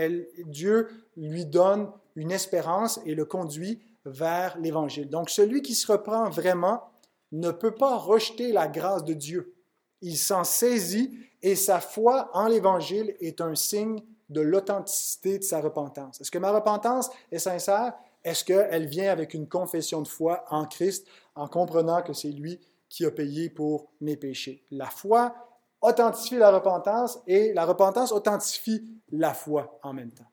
Dieu 0.45 0.87
lui 1.17 1.45
donne 1.45 1.91
une 2.15 2.31
espérance 2.31 3.01
et 3.05 3.15
le 3.15 3.25
conduit 3.25 3.81
vers 4.05 4.57
l'Évangile. 4.59 5.09
Donc 5.09 5.29
celui 5.29 5.61
qui 5.61 5.75
se 5.75 5.91
reprend 5.91 6.29
vraiment 6.29 6.83
ne 7.31 7.51
peut 7.51 7.75
pas 7.75 7.97
rejeter 7.97 8.51
la 8.51 8.67
grâce 8.67 9.03
de 9.03 9.13
Dieu. 9.13 9.55
Il 10.01 10.17
s'en 10.17 10.43
saisit 10.43 11.17
et 11.41 11.55
sa 11.55 11.79
foi 11.79 12.29
en 12.33 12.47
l'Évangile 12.47 13.15
est 13.19 13.41
un 13.41 13.55
signe 13.55 14.01
de 14.29 14.41
l'authenticité 14.41 15.39
de 15.39 15.43
sa 15.43 15.59
repentance. 15.59 16.21
Est-ce 16.21 16.31
que 16.31 16.37
ma 16.37 16.51
repentance 16.51 17.09
est 17.31 17.39
sincère? 17.39 17.93
Est-ce 18.23 18.43
qu'elle 18.43 18.85
vient 18.85 19.11
avec 19.11 19.33
une 19.33 19.47
confession 19.47 20.01
de 20.01 20.07
foi 20.07 20.45
en 20.49 20.65
Christ, 20.65 21.07
en 21.35 21.47
comprenant 21.47 22.01
que 22.01 22.13
c'est 22.13 22.31
lui 22.31 22.59
qui 22.89 23.05
a 23.05 23.11
payé 23.11 23.49
pour 23.49 23.91
mes 23.99 24.17
péchés? 24.17 24.63
La 24.71 24.87
foi 24.87 25.33
authentifie 25.81 26.37
la 26.37 26.51
repentance 26.51 27.19
et 27.25 27.53
la 27.53 27.65
repentance 27.65 28.11
authentifie 28.11 28.85
la 29.11 29.33
foi 29.33 29.79
en 29.83 29.93
même 29.93 30.11
temps. 30.11 30.29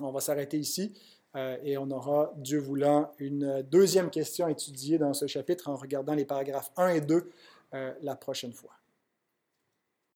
On 0.00 0.12
va 0.12 0.20
s'arrêter 0.20 0.58
ici 0.58 0.94
euh, 1.36 1.56
et 1.62 1.76
on 1.76 1.90
aura, 1.90 2.32
Dieu 2.36 2.58
voulant, 2.58 3.12
une 3.18 3.62
deuxième 3.62 4.10
question 4.10 4.46
à 4.46 4.50
étudier 4.50 4.98
dans 4.98 5.14
ce 5.14 5.26
chapitre 5.26 5.68
en 5.68 5.76
regardant 5.76 6.14
les 6.14 6.24
paragraphes 6.24 6.72
1 6.76 6.88
et 6.88 7.00
2 7.00 7.30
euh, 7.74 7.92
la 8.02 8.16
prochaine 8.16 8.52
fois. 8.52 8.79